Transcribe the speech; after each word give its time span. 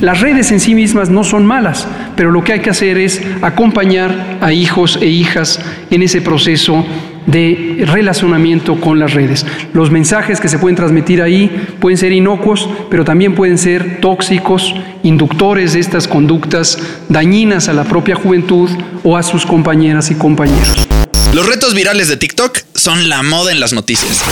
Las 0.00 0.20
redes 0.20 0.50
en 0.50 0.60
sí 0.60 0.74
mismas 0.74 1.10
no 1.10 1.24
son 1.24 1.44
malas, 1.44 1.86
pero 2.16 2.30
lo 2.30 2.42
que 2.42 2.54
hay 2.54 2.60
que 2.60 2.70
hacer 2.70 2.96
es 2.96 3.20
acompañar 3.42 4.38
a 4.40 4.52
hijos 4.52 4.98
e 5.00 5.06
hijas 5.06 5.60
en 5.90 6.02
ese 6.02 6.22
proceso 6.22 6.86
de 7.26 7.84
relacionamiento 7.86 8.80
con 8.80 8.98
las 8.98 9.12
redes. 9.12 9.44
Los 9.74 9.90
mensajes 9.90 10.40
que 10.40 10.48
se 10.48 10.58
pueden 10.58 10.74
transmitir 10.74 11.20
ahí 11.20 11.50
pueden 11.80 11.98
ser 11.98 12.12
inocuos, 12.12 12.66
pero 12.90 13.04
también 13.04 13.34
pueden 13.34 13.58
ser 13.58 14.00
tóxicos, 14.00 14.74
inductores 15.02 15.74
de 15.74 15.80
estas 15.80 16.08
conductas 16.08 16.78
dañinas 17.10 17.68
a 17.68 17.74
la 17.74 17.84
propia 17.84 18.14
juventud 18.14 18.70
o 19.04 19.18
a 19.18 19.22
sus 19.22 19.44
compañeras 19.44 20.10
y 20.10 20.14
compañeros. 20.14 20.88
Los 21.34 21.46
retos 21.46 21.74
virales 21.74 22.08
de 22.08 22.16
TikTok 22.16 22.58
son 22.74 23.10
la 23.10 23.22
moda 23.22 23.52
en 23.52 23.60
las 23.60 23.74
noticias. 23.74 24.24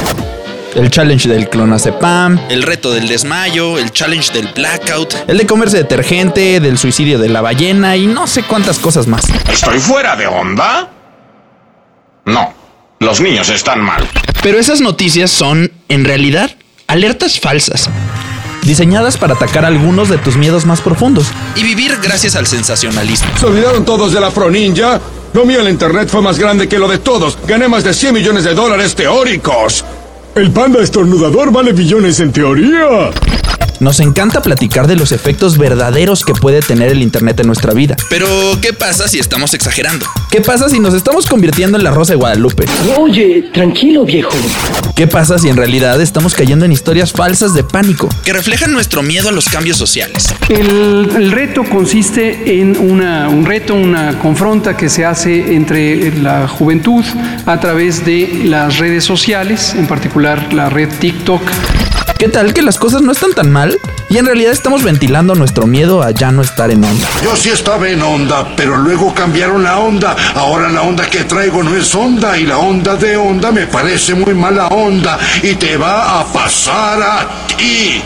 El 0.78 0.92
challenge 0.92 1.28
del 1.28 1.48
clonazepam, 1.48 2.38
El 2.48 2.62
reto 2.62 2.92
del 2.92 3.08
desmayo, 3.08 3.78
el 3.78 3.90
challenge 3.90 4.32
del 4.32 4.46
blackout. 4.54 5.12
el 5.26 5.36
de 5.36 5.44
comerse 5.44 5.76
detergente, 5.78 6.60
del 6.60 6.78
suicidio 6.78 7.18
de 7.18 7.28
la 7.28 7.40
ballena 7.40 7.96
y 7.96 8.06
no 8.06 8.28
sé 8.28 8.44
cuántas 8.44 8.78
cosas 8.78 9.08
más. 9.08 9.24
¿Estoy 9.50 9.80
fuera 9.80 10.14
de 10.14 10.28
onda? 10.28 10.88
No, 12.26 12.54
los 13.00 13.20
niños 13.20 13.48
están 13.48 13.80
mal. 13.80 14.08
Pero 14.40 14.60
esas 14.60 14.80
noticias 14.80 15.32
son, 15.32 15.72
en 15.88 16.04
realidad, 16.04 16.52
alertas 16.86 17.40
falsas. 17.40 17.90
Diseñadas 18.62 19.16
para 19.16 19.34
atacar 19.34 19.64
algunos 19.64 20.08
de 20.08 20.18
tus 20.18 20.36
miedos 20.36 20.64
más 20.64 20.80
profundos. 20.80 21.26
Y 21.56 21.64
vivir 21.64 21.98
gracias 22.00 22.36
al 22.36 22.46
sensacionalismo. 22.46 23.26
¿Se 23.36 23.46
olvidaron 23.46 23.84
todos 23.84 24.12
de 24.12 24.20
la 24.20 24.30
Pro 24.30 24.48
Ninja? 24.48 25.00
Lo 25.32 25.44
mío 25.44 25.60
en 25.60 25.70
internet 25.70 26.08
fue 26.08 26.22
más 26.22 26.38
grande 26.38 26.68
que 26.68 26.78
lo 26.78 26.86
de 26.86 26.98
todos. 26.98 27.36
Gané 27.48 27.66
más 27.66 27.82
de 27.82 27.92
100 27.92 28.14
millones 28.14 28.44
de 28.44 28.54
dólares 28.54 28.94
teóricos. 28.94 29.84
El 30.38 30.52
panda 30.52 30.80
estornudador 30.80 31.50
vale 31.50 31.72
billones 31.72 32.20
en 32.20 32.30
teoría. 32.30 33.10
Nos 33.80 34.00
encanta 34.00 34.42
platicar 34.42 34.88
de 34.88 34.96
los 34.96 35.12
efectos 35.12 35.56
verdaderos 35.56 36.24
que 36.24 36.32
puede 36.32 36.60
tener 36.62 36.90
el 36.90 37.00
Internet 37.00 37.38
en 37.38 37.46
nuestra 37.46 37.72
vida. 37.74 37.96
Pero, 38.10 38.26
¿qué 38.60 38.72
pasa 38.72 39.06
si 39.06 39.20
estamos 39.20 39.54
exagerando? 39.54 40.04
¿Qué 40.30 40.40
pasa 40.40 40.68
si 40.68 40.80
nos 40.80 40.94
estamos 40.94 41.26
convirtiendo 41.26 41.78
en 41.78 41.84
la 41.84 41.92
Rosa 41.92 42.14
de 42.14 42.16
Guadalupe? 42.16 42.64
Oye, 42.98 43.50
tranquilo, 43.54 44.04
viejo. 44.04 44.30
¿Qué 44.96 45.06
pasa 45.06 45.38
si 45.38 45.48
en 45.48 45.56
realidad 45.56 46.00
estamos 46.00 46.34
cayendo 46.34 46.64
en 46.64 46.72
historias 46.72 47.12
falsas 47.12 47.54
de 47.54 47.62
pánico? 47.62 48.08
Que 48.24 48.32
reflejan 48.32 48.72
nuestro 48.72 49.04
miedo 49.04 49.28
a 49.28 49.32
los 49.32 49.48
cambios 49.48 49.76
sociales. 49.76 50.26
El, 50.48 51.08
el 51.16 51.30
reto 51.30 51.62
consiste 51.62 52.60
en 52.60 52.76
una, 52.76 53.28
un 53.28 53.46
reto, 53.46 53.74
una 53.74 54.18
confronta 54.18 54.76
que 54.76 54.88
se 54.88 55.04
hace 55.04 55.54
entre 55.54 56.18
la 56.18 56.48
juventud 56.48 57.04
a 57.46 57.60
través 57.60 58.04
de 58.04 58.42
las 58.44 58.78
redes 58.78 59.04
sociales, 59.04 59.74
en 59.76 59.86
particular 59.86 60.52
la 60.52 60.68
red 60.68 60.88
TikTok. 60.98 61.42
¿Qué 62.18 62.28
tal 62.28 62.52
que 62.52 62.62
las 62.62 62.78
cosas 62.78 63.00
no 63.02 63.12
están 63.12 63.32
tan 63.32 63.50
mal? 63.52 63.78
Y 64.10 64.18
en 64.18 64.26
realidad 64.26 64.52
estamos 64.52 64.82
ventilando 64.82 65.36
nuestro 65.36 65.66
miedo 65.68 66.02
a 66.02 66.10
ya 66.10 66.32
no 66.32 66.42
estar 66.42 66.68
en 66.70 66.82
onda. 66.82 67.06
Yo 67.22 67.36
sí 67.36 67.50
estaba 67.50 67.88
en 67.88 68.02
onda, 68.02 68.56
pero 68.56 68.76
luego 68.76 69.14
cambiaron 69.14 69.62
la 69.62 69.78
onda. 69.78 70.16
Ahora 70.34 70.68
la 70.68 70.82
onda 70.82 71.06
que 71.08 71.22
traigo 71.24 71.62
no 71.62 71.76
es 71.76 71.94
onda 71.94 72.36
y 72.36 72.44
la 72.44 72.58
onda 72.58 72.96
de 72.96 73.16
onda 73.16 73.52
me 73.52 73.68
parece 73.68 74.14
muy 74.16 74.34
mala 74.34 74.66
onda 74.68 75.16
y 75.42 75.54
te 75.54 75.76
va 75.76 76.20
a 76.20 76.24
pasar 76.24 77.00
a 77.00 77.28
ti. 77.56 78.02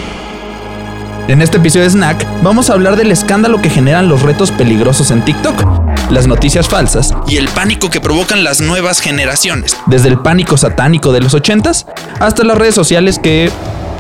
En 1.29 1.41
este 1.41 1.57
episodio 1.57 1.85
de 1.85 1.91
Snack 1.91 2.27
vamos 2.43 2.69
a 2.69 2.75
hablar 2.75 2.97
del 2.97 3.13
escándalo 3.13 3.63
que 3.63 3.71
generan 3.71 4.09
los 4.09 4.21
retos 4.23 4.51
peligrosos 4.51 5.11
en 5.11 5.25
TikTok, 5.25 6.11
las 6.11 6.27
noticias 6.27 6.69
falsas, 6.69 7.15
Y 7.29 7.37
el 7.37 7.49
pánico 7.49 7.89
que 7.89 8.01
provocan 8.01 8.45
las 8.45 8.61
nuevas 8.61 9.01
generaciones. 9.01 9.77
desde 9.87 10.09
el 10.09 10.19
pánico 10.19 10.59
satánico 10.59 11.13
de 11.13 11.21
los 11.21 11.35
80s 11.35 11.87
hasta 12.21 12.45
las 12.45 12.59
redes 12.59 12.75
sociales 12.75 13.19
que 13.23 13.51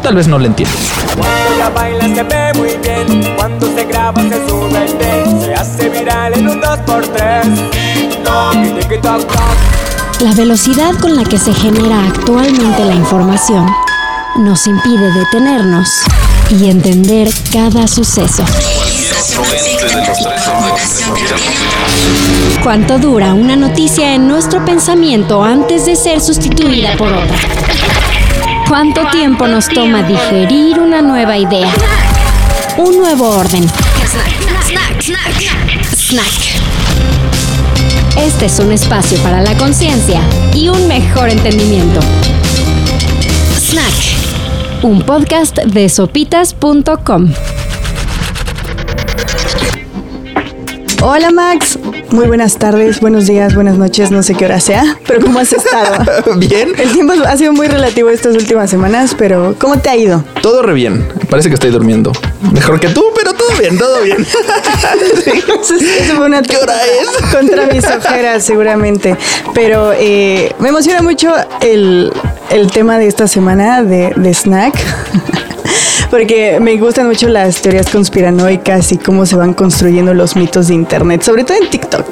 tal 0.02 0.16
vez 0.16 0.26
no 0.28 0.38
le 0.38 0.48
entienden. 0.48 0.76
Cuando 1.16 1.56
la 1.58 1.70
baila 1.70 2.14
se 2.14 2.22
ve 2.24 2.52
muy 2.54 2.76
bien, 2.82 3.34
cuando 3.36 3.66
se 3.74 3.84
graba 3.84 4.20
se 4.22 4.48
sube 4.48 4.84
el 4.84 4.92
take, 4.98 5.44
se 5.44 5.54
hace 5.54 5.88
viral 5.88 6.34
en 6.34 6.48
un 6.48 6.60
2x3. 6.60 7.70
TikTok 7.70 8.54
y 8.54 8.70
TikTok, 8.80 9.26
toc. 9.26 10.22
La 10.22 10.32
velocidad 10.34 10.94
con 11.00 11.16
la 11.16 11.24
que 11.24 11.38
se 11.38 11.54
genera 11.54 12.04
actualmente 12.06 12.84
la 12.84 12.94
información 12.94 13.66
nos 14.38 14.66
impide 14.66 15.12
detenernos 15.12 15.88
y 16.50 16.68
entender 16.68 17.28
cada 17.52 17.86
suceso. 17.86 18.44
¿Cuánto 22.62 22.98
dura 22.98 23.34
una 23.34 23.56
noticia 23.56 24.14
en 24.14 24.28
nuestro 24.28 24.64
pensamiento 24.64 25.42
antes 25.42 25.86
de 25.86 25.96
ser 25.96 26.20
sustituida 26.20 26.96
por 26.96 27.12
otra? 27.12 27.36
¿Cuánto 28.72 29.02
tiempo 29.10 29.46
nos 29.46 29.68
toma 29.68 30.02
digerir 30.02 30.80
una 30.80 31.02
nueva 31.02 31.36
idea? 31.36 31.70
Un 32.78 32.96
nuevo 32.96 33.28
orden. 33.28 33.68
Snack. 35.94 36.24
Este 38.16 38.46
es 38.46 38.58
un 38.60 38.72
espacio 38.72 39.18
para 39.18 39.42
la 39.42 39.54
conciencia 39.58 40.22
y 40.54 40.70
un 40.70 40.88
mejor 40.88 41.28
entendimiento. 41.28 42.00
Snack. 43.58 44.80
Un 44.82 45.02
podcast 45.02 45.58
de 45.58 45.90
sopitas.com. 45.90 47.28
Hola 51.02 51.30
Max, 51.30 51.78
muy 52.12 52.26
buenas 52.26 52.58
tardes, 52.58 53.00
buenos 53.00 53.26
días, 53.26 53.54
buenas 53.54 53.78
noches, 53.78 54.10
no 54.10 54.22
sé 54.22 54.34
qué 54.34 54.44
hora 54.44 54.60
sea, 54.60 54.98
pero 55.06 55.20
¿cómo 55.20 55.38
has 55.38 55.52
estado? 55.52 56.04
Bien, 56.36 56.72
El 56.78 56.92
tiempo 56.92 57.14
ha 57.26 57.36
sido 57.36 57.52
muy 57.52 57.68
relativo 57.68 58.10
estas 58.10 58.34
últimas 58.34 58.68
semanas, 58.70 59.14
pero 59.16 59.54
¿cómo 59.58 59.78
te 59.78 59.88
ha 59.90 59.96
ido? 59.96 60.22
todo 60.42 60.62
re 60.62 60.72
bien. 60.74 61.08
Parece 61.30 61.48
que 61.48 61.54
estoy 61.54 61.70
durmiendo. 61.70 62.12
Mejor 62.52 62.80
que 62.80 62.88
tú, 62.88 63.04
pero 63.14 63.32
todo 63.32 63.48
bien, 63.58 63.78
todo 63.78 64.02
bien. 64.02 64.26
Eso, 65.62 65.74
eso 65.76 66.16
fue 66.16 66.26
una 66.26 66.42
¿Qué 66.42 66.56
hora 66.56 66.74
es? 66.84 67.26
contra 67.32 67.66
mis 67.66 67.84
ojeras 67.86 68.44
seguramente, 68.44 69.16
pero 69.54 69.92
eh, 69.92 70.52
me 70.58 70.68
emociona 70.70 71.00
mucho 71.02 71.32
el, 71.60 72.12
el 72.50 72.70
tema 72.70 72.98
de 72.98 73.06
esta 73.06 73.28
semana 73.28 73.82
de, 73.82 74.12
de 74.16 74.34
Snack. 74.34 74.74
Porque 76.12 76.60
me 76.60 76.76
gustan 76.76 77.06
mucho 77.06 77.26
las 77.26 77.62
teorías 77.62 77.88
conspiranoicas 77.88 78.92
y 78.92 78.98
cómo 78.98 79.24
se 79.24 79.34
van 79.34 79.54
construyendo 79.54 80.12
los 80.12 80.36
mitos 80.36 80.68
de 80.68 80.74
internet, 80.74 81.22
sobre 81.22 81.42
todo 81.42 81.56
en 81.56 81.70
TikTok. 81.70 82.04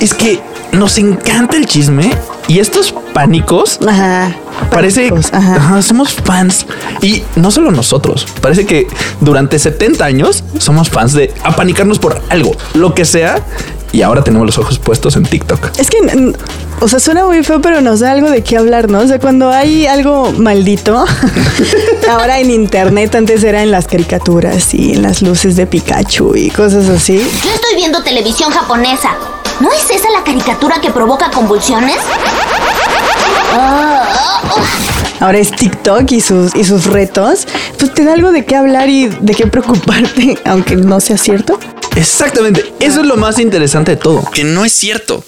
Es 0.00 0.14
que 0.14 0.38
nos 0.70 0.96
encanta 0.98 1.56
el 1.56 1.66
chisme 1.66 2.12
y 2.46 2.60
estos 2.60 2.94
pánicos 3.12 3.80
Ajá. 3.84 4.36
Parece, 4.70 5.08
Pánicos, 5.08 5.32
ajá. 5.32 5.56
ajá, 5.56 5.82
somos 5.82 6.14
fans 6.14 6.64
y 7.02 7.24
no 7.34 7.50
solo 7.50 7.72
nosotros. 7.72 8.24
Parece 8.40 8.66
que 8.66 8.86
durante 9.20 9.58
70 9.58 10.04
años 10.04 10.44
somos 10.58 10.88
fans 10.88 11.14
de 11.14 11.34
apanicarnos 11.42 11.98
por 11.98 12.22
algo, 12.28 12.56
lo 12.74 12.94
que 12.94 13.04
sea. 13.04 13.42
Y 13.92 14.02
ahora 14.02 14.22
tenemos 14.22 14.46
los 14.46 14.58
ojos 14.58 14.78
puestos 14.78 15.16
en 15.16 15.24
TikTok. 15.24 15.78
Es 15.78 15.90
que, 15.90 15.98
o 16.80 16.88
sea, 16.88 17.00
suena 17.00 17.24
muy 17.24 17.42
feo, 17.42 17.60
pero 17.60 17.80
nos 17.80 18.00
da 18.00 18.12
algo 18.12 18.30
de 18.30 18.42
qué 18.42 18.56
hablar, 18.56 18.88
¿no? 18.88 19.00
O 19.00 19.06
sea, 19.06 19.18
cuando 19.18 19.50
hay 19.50 19.86
algo 19.86 20.32
maldito, 20.32 21.04
ahora 22.10 22.38
en 22.38 22.50
internet, 22.50 23.14
antes 23.14 23.42
era 23.42 23.62
en 23.62 23.70
las 23.70 23.86
caricaturas 23.86 24.72
y 24.74 24.92
en 24.92 25.02
las 25.02 25.22
luces 25.22 25.56
de 25.56 25.66
Pikachu 25.66 26.36
y 26.36 26.50
cosas 26.50 26.88
así. 26.88 27.18
Yo 27.18 27.50
estoy 27.50 27.74
viendo 27.76 28.02
televisión 28.02 28.50
japonesa. 28.50 29.10
¿No 29.60 29.70
es 29.72 29.90
esa 29.90 30.08
la 30.10 30.24
caricatura 30.24 30.80
que 30.80 30.90
provoca 30.90 31.30
convulsiones? 31.30 31.96
Ahora 35.20 35.38
es 35.38 35.50
TikTok 35.50 36.10
y 36.12 36.20
sus, 36.20 36.54
y 36.54 36.64
sus 36.64 36.86
retos. 36.86 37.46
Pues 37.78 37.92
te 37.92 38.04
da 38.04 38.14
algo 38.14 38.32
de 38.32 38.44
qué 38.46 38.56
hablar 38.56 38.88
y 38.88 39.08
de 39.08 39.34
qué 39.34 39.46
preocuparte, 39.46 40.38
aunque 40.46 40.76
no 40.76 41.00
sea 41.00 41.18
cierto. 41.18 41.58
Exactamente. 41.96 42.72
Eso 42.80 43.00
es 43.00 43.06
lo 43.06 43.16
más 43.16 43.38
interesante 43.38 43.92
de 43.92 43.96
todo. 43.96 44.22
Que 44.32 44.44
no 44.44 44.64
es 44.64 44.72
cierto. 44.72 45.24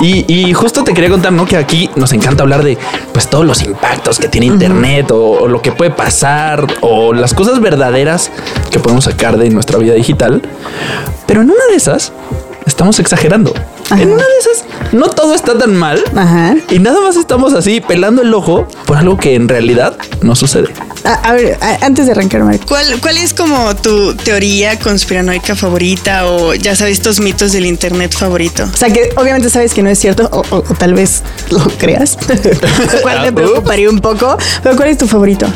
Y, 0.00 0.24
y 0.32 0.52
justo 0.52 0.84
te 0.84 0.92
quería 0.92 1.10
contar, 1.10 1.32
¿no? 1.32 1.46
Que 1.46 1.56
aquí 1.56 1.88
nos 1.96 2.12
encanta 2.12 2.42
hablar 2.42 2.62
de 2.62 2.76
pues 3.12 3.28
todos 3.28 3.44
los 3.44 3.62
impactos 3.62 4.18
que 4.18 4.28
tiene 4.28 4.46
Internet 4.46 5.10
o, 5.12 5.42
o 5.42 5.48
lo 5.48 5.62
que 5.62 5.72
puede 5.72 5.90
pasar 5.90 6.66
o 6.80 7.12
las 7.12 7.32
cosas 7.32 7.60
verdaderas 7.60 8.30
que 8.70 8.80
podemos 8.80 9.04
sacar 9.04 9.38
de 9.38 9.50
nuestra 9.50 9.78
vida 9.78 9.94
digital. 9.94 10.42
Pero 11.26 11.42
en 11.42 11.50
una 11.50 11.64
de 11.70 11.76
esas 11.76 12.12
estamos 12.66 12.98
exagerando. 12.98 13.52
Ajá. 13.90 14.00
En 14.02 14.10
una 14.12 14.22
de 14.22 14.38
esas 14.40 14.64
no 14.92 15.08
todo 15.10 15.34
está 15.34 15.58
tan 15.58 15.76
mal 15.76 16.02
Ajá. 16.16 16.54
y 16.70 16.78
nada 16.78 17.00
más 17.00 17.16
estamos 17.16 17.52
así 17.52 17.80
pelando 17.80 18.22
el 18.22 18.32
ojo 18.32 18.66
por 18.86 18.96
algo 18.96 19.18
que 19.18 19.34
en 19.34 19.48
realidad 19.48 19.96
no 20.22 20.34
sucede. 20.34 20.68
A, 21.04 21.12
a 21.30 21.32
ver, 21.34 21.58
a- 21.60 21.84
antes 21.84 22.06
de 22.06 22.12
arrancarme, 22.12 22.58
¿cuál, 22.60 22.98
¿cuál 23.02 23.18
es 23.18 23.34
como 23.34 23.76
tu 23.76 24.14
teoría 24.14 24.78
conspiranoica 24.78 25.54
favorita 25.54 26.26
o 26.26 26.54
ya 26.54 26.74
sabes 26.74 26.94
estos 26.94 27.20
mitos 27.20 27.52
del 27.52 27.66
internet 27.66 28.14
favorito? 28.16 28.64
O 28.72 28.76
sea, 28.76 28.90
que 28.90 29.10
obviamente 29.16 29.50
sabes 29.50 29.74
que 29.74 29.82
no 29.82 29.90
es 29.90 29.98
cierto 29.98 30.30
o, 30.32 30.40
o- 30.56 30.64
o 30.66 30.74
tal 30.74 30.94
vez 30.94 31.22
lo 31.50 31.60
creas, 31.76 32.16
lo 32.94 33.02
cual 33.02 33.20
me 33.20 33.32
preocuparía 33.34 33.90
un 33.90 34.00
poco, 34.00 34.38
pero 34.62 34.76
¿cuál 34.76 34.88
es 34.88 34.96
tu 34.96 35.06
favorito? 35.06 35.46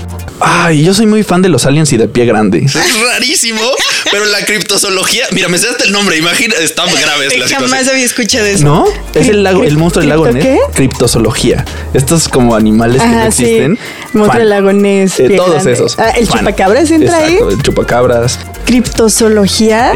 Ay, 0.41 0.85
yo 0.85 0.95
soy 0.95 1.07
muy 1.07 1.23
fan 1.25 1.43
de 1.43 1.49
los 1.49 1.65
aliens 1.67 1.93
y 1.93 1.97
de 1.97 2.07
pie 2.09 2.25
grande. 2.27 2.59
Es 2.65 2.75
rarísimo, 3.13 3.61
pero 4.11 4.25
la 4.27 4.45
criptozoología, 4.45 5.25
mira, 5.33 5.49
me 5.49 5.59
sé 5.59 5.69
hasta 5.69 5.85
el 5.85 5.93
nombre, 5.93 6.17
imagina, 6.17 6.55
está 6.61 6.85
grave 6.85 7.27
la 7.37 7.47
Jamás 7.49 7.49
situación. 7.71 7.89
había 7.91 8.05
escuchado 8.05 8.47
eso. 8.47 8.65
¿No? 8.65 8.85
Es 9.15 9.29
el 9.29 9.43
lago, 9.43 9.65
el 9.65 9.77
monstruo 9.77 10.01
del 10.03 10.09
lago 10.11 10.25
¿Cripto 10.25 10.45
Ness. 10.49 10.59
qué? 10.69 10.75
Criptozoología. 10.75 11.65
Estos 11.95 12.29
como 12.29 12.55
animales 12.55 13.03
que 13.03 13.09
no 13.09 13.23
existen. 13.25 13.79
Monstruo 14.13 14.39
del 14.41 14.49
lago 14.51 14.73
Ness, 14.73 15.21
Eh, 15.21 15.31
todos 15.37 15.53
grande. 15.55 15.73
esos. 15.73 15.99
Ah, 15.99 16.11
¿el 16.11 16.27
Fan. 16.27 16.39
chupacabras 16.41 16.91
entra 16.91 17.19
ahí? 17.19 17.39
El 17.51 17.63
chupacabras. 17.63 18.39
Criptozoología. 18.67 19.93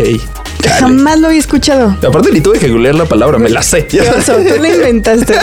Jamás 0.79 1.19
lo 1.19 1.27
había 1.27 1.41
escuchado. 1.41 1.97
Aparte 2.07 2.31
ni 2.31 2.41
tuve 2.41 2.59
que 2.61 2.69
googlear 2.69 2.95
la 2.95 3.05
palabra, 3.05 3.37
me 3.39 3.51
la 3.51 3.63
sé. 3.63 3.85
Qué 3.87 4.01
oso, 4.03 4.37
tú 4.37 4.63
la 4.63 4.69
inventaste. 4.75 5.35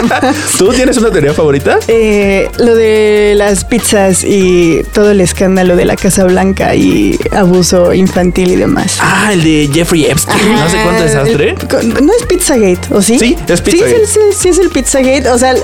¿Tú 0.56 0.72
tienes 0.72 0.96
una 0.96 1.10
teoría 1.10 1.34
favorita? 1.34 1.78
Eh, 1.88 2.48
lo 2.58 2.74
de 2.74 3.34
las 3.36 3.64
pizzas 3.66 4.24
y 4.24 4.80
todo 4.94 5.10
el 5.10 5.20
escándalo 5.20 5.76
de 5.76 5.84
la 5.84 5.96
Casa 5.96 6.24
Blanca 6.24 6.74
y 6.74 7.18
abuso 7.32 7.92
infantil 7.92 8.52
y 8.52 8.56
demás. 8.60 8.98
Ah, 9.00 9.30
el 9.32 9.42
de 9.42 9.68
Jeffrey 9.72 10.06
Epstein. 10.06 10.52
no 10.54 10.68
sé 10.70 10.76
cuánto 10.84 11.02
desastre. 11.02 11.54
Con- 11.70 12.06
no 12.06 12.12
es 12.18 12.26
Pizzagate, 12.26 12.94
¿o 12.94 13.02
sí? 13.02 13.18
Sí, 13.18 13.36
es 13.48 13.60
Pizzagate. 13.60 14.06
sí, 14.06 14.20
sí 14.38 14.48
es 14.48 14.58
el 14.58 14.70
Pizzagate. 14.70 15.28
O 15.30 15.38
sea, 15.38 15.54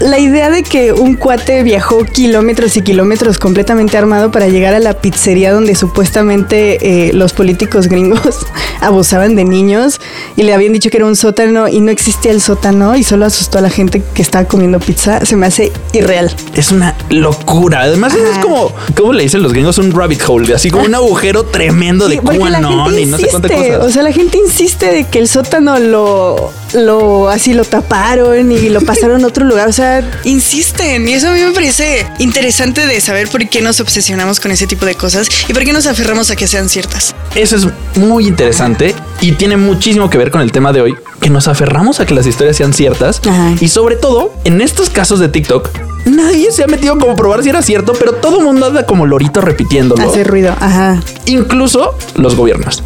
la 0.00 0.18
idea 0.18 0.50
de 0.50 0.62
que 0.62 0.92
un 0.92 1.14
cuate 1.16 1.62
viajó 1.62 2.04
kilómetros 2.04 2.76
y 2.76 2.82
kilómetros 2.82 3.38
completamente 3.38 3.96
armado 3.96 4.30
para 4.30 4.48
llegar 4.48 4.74
a 4.74 4.80
la 4.80 4.94
pizzería 4.94 5.52
donde 5.52 5.74
supuestamente 5.74 7.08
eh, 7.08 7.12
los 7.12 7.32
políticos 7.32 7.88
gringos 7.88 8.46
abusaban 8.80 9.36
de 9.36 9.44
niños 9.44 10.00
y 10.36 10.42
le 10.42 10.52
habían 10.54 10.72
dicho 10.72 10.90
que 10.90 10.96
era 10.98 11.06
un 11.06 11.16
sótano 11.16 11.68
y 11.68 11.80
no 11.80 11.90
existía 11.90 12.30
el 12.32 12.40
sótano 12.40 12.96
y 12.96 13.04
solo 13.04 13.26
asustó 13.26 13.58
a 13.58 13.60
la 13.60 13.70
gente 13.70 14.02
que 14.14 14.22
estaba 14.22 14.46
comiendo 14.46 14.80
pizza, 14.80 15.24
se 15.24 15.36
me 15.36 15.46
hace 15.46 15.72
irreal. 15.92 16.34
Es 16.54 16.72
una 16.72 16.94
locura. 17.10 17.80
Además, 17.82 18.14
es 18.14 18.38
como, 18.38 18.72
¿cómo 18.96 19.12
le 19.12 19.22
dicen 19.24 19.42
los 19.42 19.52
gringos? 19.52 19.78
Un 19.78 19.92
rabbit 19.92 20.22
hole, 20.26 20.54
así 20.54 20.70
como 20.70 20.84
un 20.84 20.94
agujero 20.94 21.44
tremendo 21.44 22.08
de 22.08 22.16
Sí, 22.16 22.20
porque 22.22 22.33
QAnon 22.38 22.84
gente 22.84 23.00
y 23.02 23.06
no 23.06 23.18
sé 23.18 23.26
cuántas 23.28 23.50
insiste, 23.50 23.72
cosas. 23.76 23.86
O 23.86 23.92
sea, 23.92 24.02
la 24.02 24.12
gente 24.12 24.38
insiste 24.38 24.86
de 24.86 25.04
que 25.04 25.18
el 25.18 25.28
sótano 25.28 25.78
lo, 25.78 26.52
lo 26.74 27.28
así 27.28 27.52
lo 27.54 27.64
taparon 27.64 28.50
y 28.52 28.68
lo 28.68 28.80
pasaron 28.80 29.24
a 29.24 29.26
otro 29.26 29.44
lugar. 29.44 29.68
O 29.68 29.72
sea, 29.72 30.08
insisten. 30.24 31.08
Y 31.08 31.14
eso 31.14 31.28
a 31.28 31.32
mí 31.32 31.40
me 31.40 31.52
parece 31.52 32.06
interesante 32.18 32.86
de 32.86 33.00
saber 33.00 33.28
por 33.28 33.48
qué 33.48 33.60
nos 33.60 33.80
obsesionamos 33.80 34.40
con 34.40 34.50
ese 34.50 34.66
tipo 34.66 34.86
de 34.86 34.94
cosas 34.94 35.28
y 35.48 35.52
por 35.52 35.64
qué 35.64 35.72
nos 35.72 35.86
aferramos 35.86 36.30
a 36.30 36.36
que 36.36 36.46
sean 36.46 36.68
ciertas. 36.68 37.14
Eso 37.34 37.56
es 37.56 37.66
muy 37.96 38.26
interesante 38.26 38.94
y 39.20 39.32
tiene 39.32 39.56
muchísimo 39.56 40.10
que 40.10 40.18
ver 40.18 40.30
con 40.30 40.40
el 40.40 40.52
tema 40.52 40.72
de 40.72 40.80
hoy, 40.80 40.94
que 41.20 41.30
nos 41.30 41.48
aferramos 41.48 42.00
a 42.00 42.06
que 42.06 42.14
las 42.14 42.26
historias 42.26 42.56
sean 42.56 42.72
ciertas 42.72 43.20
Ajá. 43.26 43.54
y 43.60 43.68
sobre 43.68 43.96
todo 43.96 44.32
en 44.44 44.60
estos 44.60 44.90
casos 44.90 45.20
de 45.20 45.28
TikTok. 45.28 45.93
Nadie 46.04 46.52
se 46.52 46.64
ha 46.64 46.66
metido 46.66 46.98
como 46.98 47.16
probar 47.16 47.42
si 47.42 47.48
era 47.48 47.62
cierto, 47.62 47.92
pero 47.98 48.12
todo 48.14 48.38
el 48.38 48.44
mundo 48.44 48.66
anda 48.66 48.86
como 48.86 49.06
lorito 49.06 49.40
repitiéndolo. 49.40 50.02
Hace 50.02 50.24
ruido. 50.24 50.54
Ajá. 50.58 51.00
Incluso 51.26 51.96
los 52.16 52.36
gobiernos. 52.36 52.82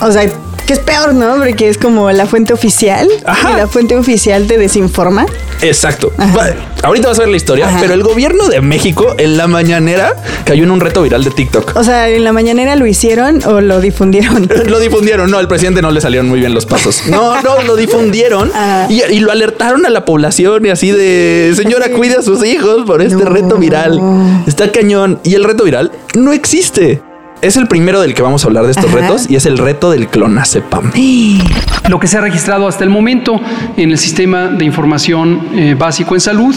O 0.00 0.10
sea, 0.12 0.30
que 0.64 0.72
es 0.74 0.78
peor, 0.80 1.14
¿no? 1.14 1.36
Porque 1.36 1.68
es 1.68 1.78
como 1.78 2.10
la 2.12 2.26
fuente 2.26 2.52
oficial 2.52 3.08
Ajá. 3.26 3.52
y 3.52 3.56
la 3.56 3.66
fuente 3.68 3.96
oficial 3.96 4.46
te 4.46 4.58
desinforma. 4.58 5.26
Exacto. 5.62 6.12
Ajá. 6.18 6.36
Va- 6.36 6.54
Ahorita 6.82 7.08
vas 7.08 7.18
a 7.18 7.22
ver 7.22 7.30
la 7.30 7.36
historia, 7.38 7.66
Ajá. 7.68 7.78
pero 7.80 7.94
el 7.94 8.02
gobierno 8.02 8.48
de 8.48 8.60
México 8.60 9.14
en 9.16 9.38
la 9.38 9.46
mañanera 9.46 10.14
cayó 10.44 10.64
en 10.64 10.70
un 10.70 10.80
reto 10.80 11.02
viral 11.02 11.24
de 11.24 11.30
TikTok. 11.30 11.72
O 11.76 11.82
sea, 11.84 12.10
en 12.10 12.24
la 12.24 12.32
mañanera 12.32 12.76
lo 12.76 12.86
hicieron 12.86 13.40
o 13.46 13.60
lo 13.62 13.80
difundieron. 13.80 14.48
Lo 14.66 14.78
difundieron, 14.80 15.30
no, 15.30 15.38
al 15.38 15.48
presidente 15.48 15.80
no 15.82 15.90
le 15.90 16.00
salieron 16.00 16.28
muy 16.28 16.40
bien 16.40 16.52
los 16.54 16.66
pasos. 16.66 17.04
No, 17.08 17.40
no, 17.42 17.62
lo 17.62 17.76
difundieron 17.76 18.50
y, 18.90 19.02
y 19.02 19.20
lo 19.20 19.32
alertaron 19.32 19.86
a 19.86 19.90
la 19.90 20.04
población 20.04 20.66
y 20.66 20.70
así 20.70 20.90
de, 20.90 21.52
señora, 21.56 21.90
cuide 21.90 22.16
a 22.16 22.22
sus 22.22 22.44
hijos 22.44 22.84
por 22.86 23.00
este 23.02 23.16
No. 23.16 23.30
reto 23.30 23.56
viral. 23.56 24.00
Está 24.46 24.70
cañón. 24.72 25.20
Y 25.24 25.34
el 25.34 25.44
reto 25.44 25.64
viral 25.64 25.90
no 26.14 26.32
existe. 26.32 27.00
Es 27.44 27.58
el 27.58 27.66
primero 27.66 28.00
del 28.00 28.14
que 28.14 28.22
vamos 28.22 28.42
a 28.42 28.46
hablar 28.46 28.64
de 28.64 28.70
estos 28.70 28.86
Ajá. 28.86 29.00
retos 29.00 29.26
y 29.28 29.36
es 29.36 29.44
el 29.44 29.58
reto 29.58 29.90
del 29.90 30.08
clonazepam. 30.08 30.92
Lo 31.90 32.00
que 32.00 32.06
se 32.06 32.16
ha 32.16 32.22
registrado 32.22 32.66
hasta 32.66 32.84
el 32.84 32.88
momento 32.88 33.38
en 33.76 33.90
el 33.90 33.98
sistema 33.98 34.46
de 34.46 34.64
información 34.64 35.48
eh, 35.54 35.74
básico 35.78 36.14
en 36.14 36.22
salud 36.22 36.54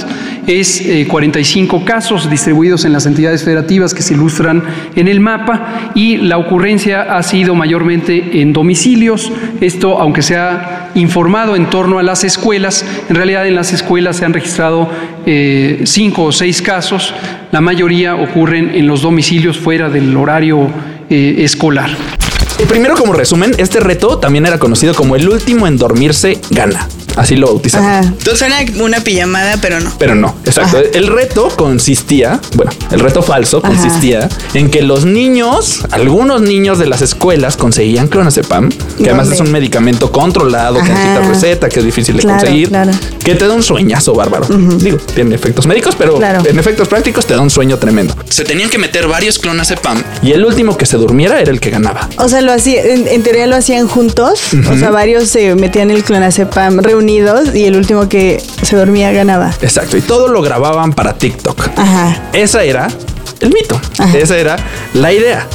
es 0.48 0.80
eh, 0.80 1.06
45 1.06 1.84
casos 1.84 2.30
distribuidos 2.30 2.86
en 2.86 2.94
las 2.94 3.06
entidades 3.06 3.44
federativas 3.44 3.94
que 3.94 4.02
se 4.02 4.14
ilustran 4.14 4.64
en 4.96 5.10
el 5.10 5.20
mapa 5.20 5.92
y 5.94 6.16
la 6.16 6.38
ocurrencia 6.38 7.18
ha 7.18 7.22
sido 7.22 7.54
mayormente 7.54 8.42
en 8.42 8.54
domicilios. 8.54 9.30
Esto, 9.60 10.00
aunque 10.00 10.22
se 10.22 10.38
ha 10.38 10.87
informado 10.98 11.56
en 11.56 11.70
torno 11.70 12.00
a 12.00 12.04
las 12.04 12.24
escuelas, 12.24 12.86
en 13.10 13.16
realidad 13.16 13.48
en 13.48 13.56
las 13.56 13.72
escuelas 13.74 14.18
se 14.18 14.26
han 14.26 14.34
registrado 14.34 14.90
eh, 15.26 15.82
cinco 15.86 16.24
o 16.26 16.32
seis 16.32 16.62
casos. 16.62 17.14
La 17.52 17.62
mayoría 17.62 18.16
ocurren 18.16 18.76
en 18.76 18.88
los 18.88 19.02
domicilios 19.02 19.58
fuera 19.58 19.90
del 19.90 20.16
horario 20.16 20.68
eh, 21.10 21.36
escolar. 21.40 21.90
Primero, 22.68 22.96
como 22.96 23.14
resumen, 23.14 23.54
este 23.58 23.80
reto 23.80 24.18
también 24.18 24.46
era 24.46 24.58
conocido 24.58 24.94
como 24.96 25.16
el 25.16 25.30
último 25.30 25.68
en 25.68 25.78
dormirse 25.78 26.40
gana. 26.50 26.88
Así 27.18 27.36
lo 27.36 27.48
bautizaron. 27.48 27.88
Ajá. 27.88 28.14
Suena 28.36 28.58
una 28.80 29.00
pijamada, 29.02 29.58
pero 29.62 29.80
no. 29.80 29.92
Pero 29.98 30.16
no, 30.16 30.36
exacto. 30.46 30.78
El 30.80 31.08
reto 31.08 31.50
consistía, 31.56 32.40
bueno, 32.56 32.72
el 32.92 33.00
reto 33.00 33.22
falso 33.22 33.62
consistía 33.62 34.30
en 34.54 34.70
que 34.70 34.82
los 34.84 35.06
niños, 35.06 35.84
algunos 35.92 36.42
niños 36.42 36.80
de 36.80 36.86
las 36.88 37.02
escuelas 37.02 37.58
conseguían 37.58 38.08
clonazepam, 38.08 38.70
que 38.98 39.10
además 39.10 39.32
es 39.32 39.40
un 39.40 39.52
medicamento 39.52 40.12
controlado, 40.12 40.76
que 40.82 40.90
necesita 40.90 41.22
receta, 41.28 41.70
que 41.70 41.80
es 41.80 41.86
difícil 41.86 42.16
de 42.18 42.22
Claro, 42.22 42.40
conseguir, 42.40 42.70
claro. 42.70 42.92
que 43.24 43.36
te 43.36 43.48
da 43.48 43.54
un 43.54 43.64
sueñazo 43.64 44.14
bárbaro. 44.14 44.46
Digo, 44.48 44.98
tiene 45.16 45.36
efectos 45.36 45.66
médicos, 45.68 45.96
pero 45.98 46.16
Claro. 46.18 46.44
en 46.48 46.60
efectos 46.60 46.88
prácticos 46.88 47.26
te 47.26 47.34
da 47.34 47.42
un 47.42 47.50
sueño 47.50 47.78
tremendo. 47.78 48.14
Se 48.30 48.44
tenían 48.44 48.70
que 48.70 48.78
meter 48.78 49.08
varios 49.08 49.40
clonazepam 49.40 50.04
Y 50.22 50.32
el 50.32 50.46
último 50.46 50.78
que 50.78 50.86
se 50.86 50.98
durmiera 50.98 51.40
era 51.42 51.52
el 51.52 51.60
que 51.60 51.70
ganaba. 51.70 52.10
O 52.18 52.28
sea, 52.30 52.42
lo 52.42 52.52
hacía, 52.54 52.84
en, 52.84 53.08
en 53.08 53.24
teoría 53.24 53.48
lo 53.48 53.56
hacían 53.56 53.88
juntos. 53.88 54.42
O 54.72 54.78
sea, 54.78 54.90
varios 54.92 55.30
se 55.30 55.56
metían 55.56 55.90
el 55.92 56.04
clonazepam 56.04 56.78
y 57.08 57.66
el 57.66 57.76
último 57.76 58.08
que 58.10 58.42
se 58.62 58.76
dormía 58.76 59.12
ganaba. 59.12 59.52
Exacto. 59.62 59.98
Y 59.98 60.02
todo 60.02 60.28
lo 60.28 60.42
grababan 60.42 60.94
para 60.94 61.14
TikTok. 61.14 61.70
Ajá. 61.76 62.30
Esa 62.34 62.64
era 62.64 62.88
el 63.40 63.54
mito. 63.54 63.80
Ajá. 64.00 64.18
Esa 64.18 64.38
era 64.38 64.58
la 64.94 65.14
idea. 65.14 65.48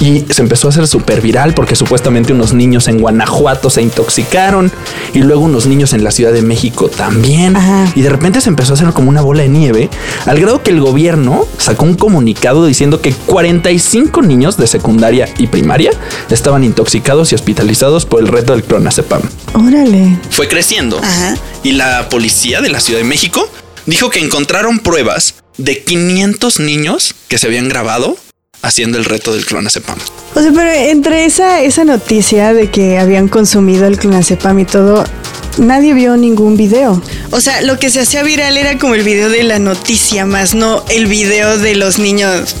Y 0.00 0.24
se 0.30 0.42
empezó 0.42 0.68
a 0.68 0.70
hacer 0.70 0.86
súper 0.86 1.20
viral 1.20 1.54
porque 1.54 1.74
supuestamente 1.74 2.32
unos 2.32 2.52
niños 2.52 2.86
en 2.88 3.00
Guanajuato 3.00 3.68
se 3.68 3.82
intoxicaron 3.82 4.70
y 5.12 5.18
luego 5.20 5.42
unos 5.42 5.66
niños 5.66 5.92
en 5.92 6.04
la 6.04 6.10
Ciudad 6.10 6.32
de 6.32 6.42
México 6.42 6.88
también. 6.88 7.56
Ajá. 7.56 7.90
Y 7.94 8.02
de 8.02 8.08
repente 8.08 8.40
se 8.40 8.48
empezó 8.48 8.72
a 8.72 8.74
hacer 8.74 8.88
como 8.92 9.08
una 9.10 9.22
bola 9.22 9.42
de 9.42 9.48
nieve, 9.48 9.90
al 10.26 10.38
grado 10.40 10.62
que 10.62 10.70
el 10.70 10.80
gobierno 10.80 11.46
sacó 11.58 11.84
un 11.84 11.94
comunicado 11.94 12.64
diciendo 12.66 13.00
que 13.00 13.12
45 13.12 14.22
niños 14.22 14.56
de 14.56 14.66
secundaria 14.66 15.28
y 15.38 15.48
primaria 15.48 15.90
estaban 16.30 16.64
intoxicados 16.64 17.32
y 17.32 17.34
hospitalizados 17.34 18.06
por 18.06 18.20
el 18.20 18.28
reto 18.28 18.52
del 18.52 18.64
clonazepam. 18.64 19.22
Órale. 19.54 20.18
fue 20.30 20.48
creciendo 20.48 20.98
Ajá. 21.02 21.36
y 21.62 21.72
la 21.72 22.08
policía 22.08 22.60
de 22.60 22.68
la 22.70 22.80
Ciudad 22.80 23.00
de 23.00 23.04
México 23.04 23.48
dijo 23.86 24.10
que 24.10 24.20
encontraron 24.20 24.78
pruebas 24.78 25.34
de 25.56 25.82
500 25.82 26.60
niños 26.60 27.14
que 27.26 27.38
se 27.38 27.46
habían 27.48 27.68
grabado 27.68 28.16
haciendo 28.62 28.98
el 28.98 29.04
reto 29.04 29.32
del 29.32 29.44
clonazepam. 29.44 29.98
O 30.34 30.40
sea, 30.40 30.52
pero 30.52 30.70
entre 30.70 31.24
esa, 31.24 31.62
esa 31.62 31.84
noticia 31.84 32.52
de 32.52 32.70
que 32.70 32.98
habían 32.98 33.28
consumido 33.28 33.86
el 33.86 33.98
clonazepam 33.98 34.58
y 34.58 34.64
todo, 34.64 35.04
nadie 35.58 35.94
vio 35.94 36.16
ningún 36.16 36.56
video. 36.56 37.00
O 37.30 37.40
sea, 37.40 37.62
lo 37.62 37.78
que 37.78 37.90
se 37.90 38.00
hacía 38.00 38.22
viral 38.22 38.56
era 38.56 38.78
como 38.78 38.94
el 38.94 39.02
video 39.02 39.30
de 39.30 39.42
la 39.42 39.58
noticia, 39.58 40.26
más 40.26 40.54
no 40.54 40.84
el 40.88 41.06
video 41.06 41.58
de 41.58 41.76
los 41.76 41.98
niños 41.98 42.56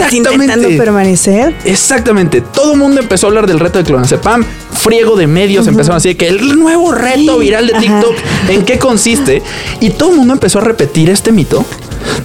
así 0.00 0.18
intentando 0.18 0.68
permanecer. 0.76 1.54
Exactamente. 1.64 2.40
Todo 2.40 2.72
el 2.72 2.78
mundo 2.78 3.00
empezó 3.00 3.26
a 3.26 3.28
hablar 3.28 3.46
del 3.46 3.60
reto 3.60 3.78
de 3.78 3.84
clonazepam. 3.84 4.44
Friego 4.72 5.16
de 5.16 5.26
medios 5.26 5.66
empezaron 5.66 5.96
a 5.96 5.98
decir 5.98 6.16
que 6.16 6.28
el 6.28 6.56
nuevo 6.56 6.92
reto 6.92 7.38
viral 7.38 7.66
de 7.66 7.72
Ajá. 7.74 7.80
TikTok, 7.80 8.16
¿en 8.48 8.64
qué 8.64 8.78
consiste? 8.78 9.42
Y 9.80 9.90
todo 9.90 10.10
el 10.10 10.16
mundo 10.16 10.34
empezó 10.34 10.58
a 10.58 10.62
repetir 10.62 11.10
este 11.10 11.32
mito 11.32 11.64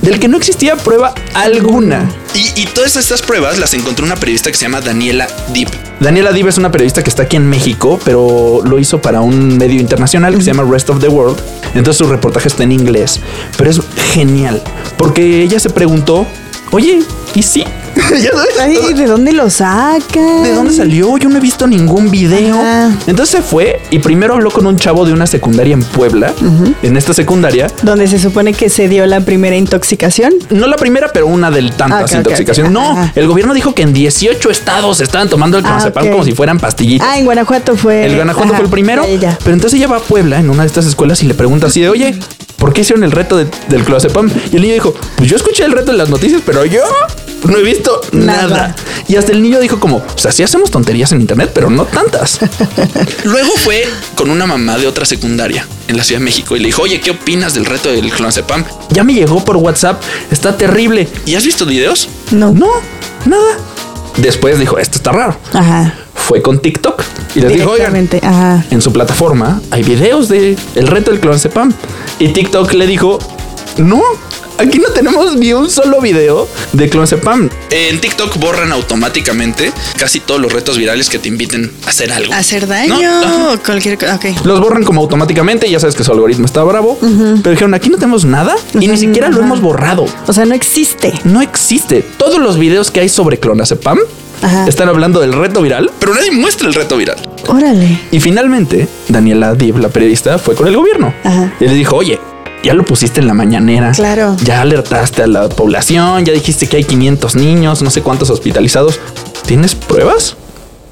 del 0.01 0.19
que 0.19 0.27
no 0.27 0.37
existía 0.37 0.75
prueba 0.75 1.13
alguna. 1.33 2.09
Y, 2.33 2.61
y 2.61 2.65
todas 2.67 2.95
estas 2.95 3.21
pruebas 3.21 3.59
las 3.59 3.73
encontró 3.73 4.05
una 4.05 4.15
periodista 4.15 4.51
que 4.51 4.57
se 4.57 4.65
llama 4.65 4.81
Daniela 4.81 5.27
Deep. 5.53 5.69
Daniela 5.99 6.33
Div 6.33 6.47
es 6.47 6.57
una 6.57 6.71
periodista 6.71 7.03
que 7.03 7.09
está 7.09 7.23
aquí 7.23 7.37
en 7.37 7.47
México, 7.47 7.99
pero 8.03 8.61
lo 8.65 8.79
hizo 8.79 9.01
para 9.01 9.21
un 9.21 9.57
medio 9.57 9.79
internacional 9.79 10.35
que 10.35 10.41
se 10.41 10.53
llama 10.53 10.69
Rest 10.69 10.89
of 10.89 10.99
the 10.99 11.07
World. 11.07 11.39
Entonces 11.75 11.97
su 11.97 12.11
reportaje 12.11 12.47
está 12.47 12.63
en 12.63 12.71
inglés, 12.71 13.19
pero 13.57 13.69
es 13.69 13.79
genial 14.11 14.61
porque 14.97 15.41
ella 15.41 15.59
se 15.59 15.69
preguntó, 15.69 16.25
oye, 16.71 16.99
¿y 17.35 17.43
sí? 17.43 17.63
Ya 18.23 18.31
sabes, 18.31 18.59
Ay, 18.59 18.93
¿de 18.93 19.05
dónde 19.05 19.31
lo 19.33 19.49
sacan? 19.49 20.43
¿De 20.43 20.53
dónde 20.53 20.73
salió? 20.73 21.17
Yo 21.17 21.29
no 21.29 21.37
he 21.37 21.41
visto 21.41 21.67
ningún 21.67 22.09
video. 22.11 22.59
Entonces 23.07 23.29
se 23.37 23.41
fue 23.41 23.81
y 23.91 23.99
primero 23.99 24.33
habló 24.35 24.51
con 24.51 24.65
un 24.65 24.77
chavo 24.77 25.05
de 25.05 25.13
una 25.13 25.27
secundaria 25.27 25.73
en 25.73 25.83
Puebla. 25.83 26.33
En 26.81 26.97
esta 26.97 27.13
secundaria. 27.13 27.67
Donde 27.81 28.07
se 28.07 28.19
supone 28.19 28.53
que 28.53 28.69
se 28.69 28.87
dio 28.87 29.05
la 29.05 29.21
primera 29.21 29.55
intoxicación. 29.55 30.33
No 30.49 30.67
la 30.67 30.75
primera, 30.77 31.09
pero 31.13 31.27
una 31.27 31.51
de 31.51 31.61
tantas 31.71 31.91
Ah, 31.91 32.03
ok, 32.03 32.09
ok, 32.11 32.15
intoxicaciones. 32.17 32.71
No, 32.71 33.11
el 33.15 33.27
gobierno 33.27 33.53
dijo 33.53 33.73
que 33.75 33.83
en 33.83 33.93
18 33.93 34.49
estados 34.49 35.01
estaban 35.01 35.29
tomando 35.29 35.57
el 35.57 35.63
Ah, 35.65 35.67
clonazepam 35.69 36.09
como 36.11 36.23
si 36.23 36.33
fueran 36.33 36.59
pastillitas. 36.59 37.07
Ah, 37.09 37.17
en 37.17 37.25
Guanajuato 37.25 37.75
fue. 37.75 38.05
El 38.05 38.15
Guanajuato 38.15 38.49
Ajá, 38.49 38.57
fue 38.57 38.65
el 38.65 38.71
primero. 38.71 39.03
ya, 39.03 39.09
ya, 39.09 39.19
ya. 39.19 39.37
Pero 39.43 39.53
entonces 39.53 39.77
ella 39.79 39.87
va 39.87 39.97
a 39.97 40.01
Puebla 40.01 40.39
en 40.39 40.49
una 40.49 40.63
de 40.63 40.67
estas 40.67 40.85
escuelas 40.85 41.21
y 41.23 41.27
le 41.27 41.33
pregunta 41.33 41.67
así 41.67 41.81
de, 41.81 41.89
oye, 41.89 42.15
¿por 42.57 42.73
qué 42.73 42.81
hicieron 42.81 43.03
el 43.03 43.11
reto 43.11 43.37
de- 43.37 43.47
del 43.69 43.83
clonazepam? 43.83 44.29
Y 44.51 44.55
el 44.55 44.61
niño 44.61 44.73
dijo, 44.73 44.93
pues 45.17 45.29
yo 45.29 45.35
escuché 45.37 45.63
el 45.65 45.71
reto 45.71 45.91
en 45.91 45.97
las 45.97 46.09
noticias, 46.09 46.41
pero 46.45 46.65
yo 46.65 46.81
no 47.43 47.57
he 47.57 47.63
visto 47.63 48.01
nada. 48.11 48.47
Nada. 48.47 48.75
Y 49.07 49.15
hasta 49.15 49.31
el 49.31 49.41
niño 49.41 49.59
dijo 49.59 49.79
como, 49.79 49.97
o 49.97 50.17
sea, 50.17 50.31
sí 50.31 50.43
hacemos 50.43 50.71
tonterías 50.71 51.11
en 51.11 51.21
internet, 51.21 51.51
pero 51.53 51.69
no 51.69 51.85
tantas. 51.85 52.39
Luego 53.23 53.51
fue 53.57 53.83
con 54.15 54.29
una 54.29 54.45
mamá 54.45 54.77
de 54.77 54.87
otra 54.87 55.05
secundaria 55.05 55.67
en 55.87 55.97
la 55.97 56.03
Ciudad 56.03 56.21
de 56.21 56.25
México 56.25 56.55
y 56.55 56.59
le 56.59 56.67
dijo, 56.67 56.81
oye, 56.83 57.01
¿qué 57.01 57.11
opinas 57.11 57.53
del 57.53 57.65
reto 57.65 57.89
del 57.89 58.09
clonazepam? 58.11 58.63
ya 58.89 59.03
me 59.03 59.13
llegó 59.13 59.43
por 59.43 59.57
WhatsApp, 59.57 60.01
está 60.31 60.55
terrible. 60.57 61.07
¿Y 61.25 61.35
has 61.35 61.45
visto 61.45 61.65
videos? 61.65 62.07
No. 62.31 62.53
No, 62.53 62.69
nada. 63.25 63.57
Después 64.17 64.59
dijo, 64.59 64.77
esto 64.77 64.97
está 64.97 65.11
raro. 65.11 65.37
Ajá. 65.53 65.95
Fue 66.13 66.41
con 66.41 66.59
TikTok 66.59 67.03
y 67.35 67.41
les 67.41 67.53
dijo, 67.53 67.71
oigan. 67.71 68.09
Ajá. 68.21 68.63
en 68.69 68.81
su 68.81 68.93
plataforma 68.93 69.61
hay 69.71 69.83
videos 69.83 70.29
de 70.29 70.55
el 70.75 70.87
reto 70.87 71.11
del 71.11 71.19
clonazepam. 71.19 71.73
Y 72.19 72.29
TikTok 72.29 72.71
le 72.73 72.87
dijo, 72.87 73.19
no, 73.77 74.01
aquí 74.63 74.79
no 74.79 74.89
tenemos 74.89 75.35
ni 75.35 75.53
un 75.53 75.69
solo 75.69 76.01
video 76.01 76.47
de 76.73 76.89
clonazepam. 76.89 77.49
En 77.69 77.99
TikTok 78.01 78.37
borran 78.37 78.71
automáticamente 78.71 79.71
casi 79.97 80.19
todos 80.19 80.39
los 80.41 80.51
retos 80.51 80.77
virales 80.77 81.09
que 81.09 81.19
te 81.19 81.27
inviten 81.27 81.71
a 81.85 81.89
hacer 81.89 82.11
algo. 82.11 82.33
¿Hacer 82.33 82.67
daño 82.67 82.95
No, 83.21 83.53
o 83.53 83.57
cualquier 83.59 83.97
cosa? 83.97 84.15
Ok. 84.15 84.25
Los 84.45 84.59
borran 84.59 84.83
como 84.83 85.01
automáticamente, 85.01 85.69
ya 85.69 85.79
sabes 85.79 85.95
que 85.95 86.03
su 86.03 86.11
algoritmo 86.11 86.45
está 86.45 86.63
bravo. 86.63 86.97
Pero 86.99 87.51
dijeron, 87.51 87.73
aquí 87.73 87.89
no 87.89 87.97
tenemos 87.97 88.25
nada 88.25 88.55
y 88.79 88.87
ni 88.87 88.97
siquiera 88.97 89.29
lo 89.29 89.39
hemos 89.41 89.61
borrado. 89.61 90.05
O 90.27 90.33
sea, 90.33 90.45
no 90.45 90.55
existe. 90.55 91.13
No 91.23 91.41
existe. 91.41 92.03
Todos 92.17 92.39
los 92.39 92.57
videos 92.57 92.91
que 92.91 92.99
hay 93.01 93.09
sobre 93.09 93.39
clonazepam 93.39 93.99
Ajá. 94.41 94.67
están 94.67 94.89
hablando 94.89 95.19
del 95.19 95.33
reto 95.33 95.61
viral. 95.61 95.91
Pero 95.99 96.13
nadie 96.13 96.31
muestra 96.31 96.67
el 96.67 96.73
reto 96.73 96.97
viral. 96.97 97.17
Órale. 97.47 97.99
Y 98.11 98.19
finalmente, 98.19 98.87
Daniela 99.09 99.53
Div, 99.55 99.77
la 99.79 99.89
periodista, 99.89 100.37
fue 100.37 100.55
con 100.55 100.67
el 100.67 100.75
gobierno 100.75 101.13
Ajá. 101.23 101.53
y 101.59 101.65
le 101.67 101.73
dijo, 101.73 101.95
oye, 101.95 102.19
ya 102.63 102.73
lo 102.73 102.85
pusiste 102.85 103.19
en 103.19 103.27
la 103.27 103.33
mañanera. 103.33 103.91
Claro. 103.91 104.35
Ya 104.43 104.61
alertaste 104.61 105.23
a 105.23 105.27
la 105.27 105.49
población, 105.49 106.25
ya 106.25 106.33
dijiste 106.33 106.67
que 106.67 106.77
hay 106.77 106.83
500 106.85 107.35
niños, 107.35 107.81
no 107.81 107.91
sé 107.91 108.01
cuántos 108.01 108.29
hospitalizados. 108.29 108.99
¿Tienes 109.45 109.75
pruebas? 109.75 110.37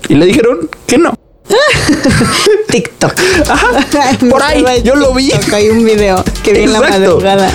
Y 0.09 0.15
le 0.15 0.25
dijeron 0.25 0.69
que 0.85 0.97
no. 0.97 1.17
TikTok. 2.67 3.13
Ajá. 3.49 3.67
Por 4.29 4.43
ahí, 4.43 4.63
yo 4.83 4.95
lo 4.95 5.13
vi. 5.13 5.31
Hay 5.53 5.69
un 5.69 5.83
video 5.85 6.23
que 6.43 6.53
vi 6.53 6.63
en 6.63 6.73
la 6.73 6.81
madrugada. 6.81 7.49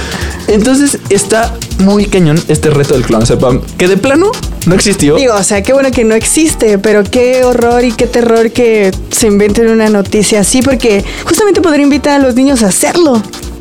Entonces 0.48 0.98
está 1.10 1.54
muy 1.80 2.06
cañón 2.06 2.40
este 2.48 2.70
reto 2.70 2.94
del 2.94 3.02
clonazepam, 3.02 3.60
que 3.76 3.88
de 3.88 3.96
plano 3.96 4.30
no 4.66 4.74
existió. 4.74 5.16
Digo, 5.16 5.34
o 5.34 5.42
sea, 5.42 5.62
qué 5.62 5.72
bueno 5.72 5.90
que 5.90 6.04
no 6.04 6.14
existe, 6.14 6.78
pero 6.78 7.02
qué 7.02 7.44
horror 7.44 7.84
y 7.84 7.92
qué 7.92 8.06
terror 8.06 8.52
que 8.52 8.92
se 9.10 9.26
inventen 9.26 9.68
una 9.68 9.88
noticia 9.88 10.40
así, 10.40 10.62
porque 10.62 11.04
justamente 11.24 11.60
podría 11.60 11.82
invitar 11.82 12.20
a 12.20 12.24
los 12.24 12.36
niños 12.36 12.62
a 12.62 12.68
hacerlo. 12.68 13.20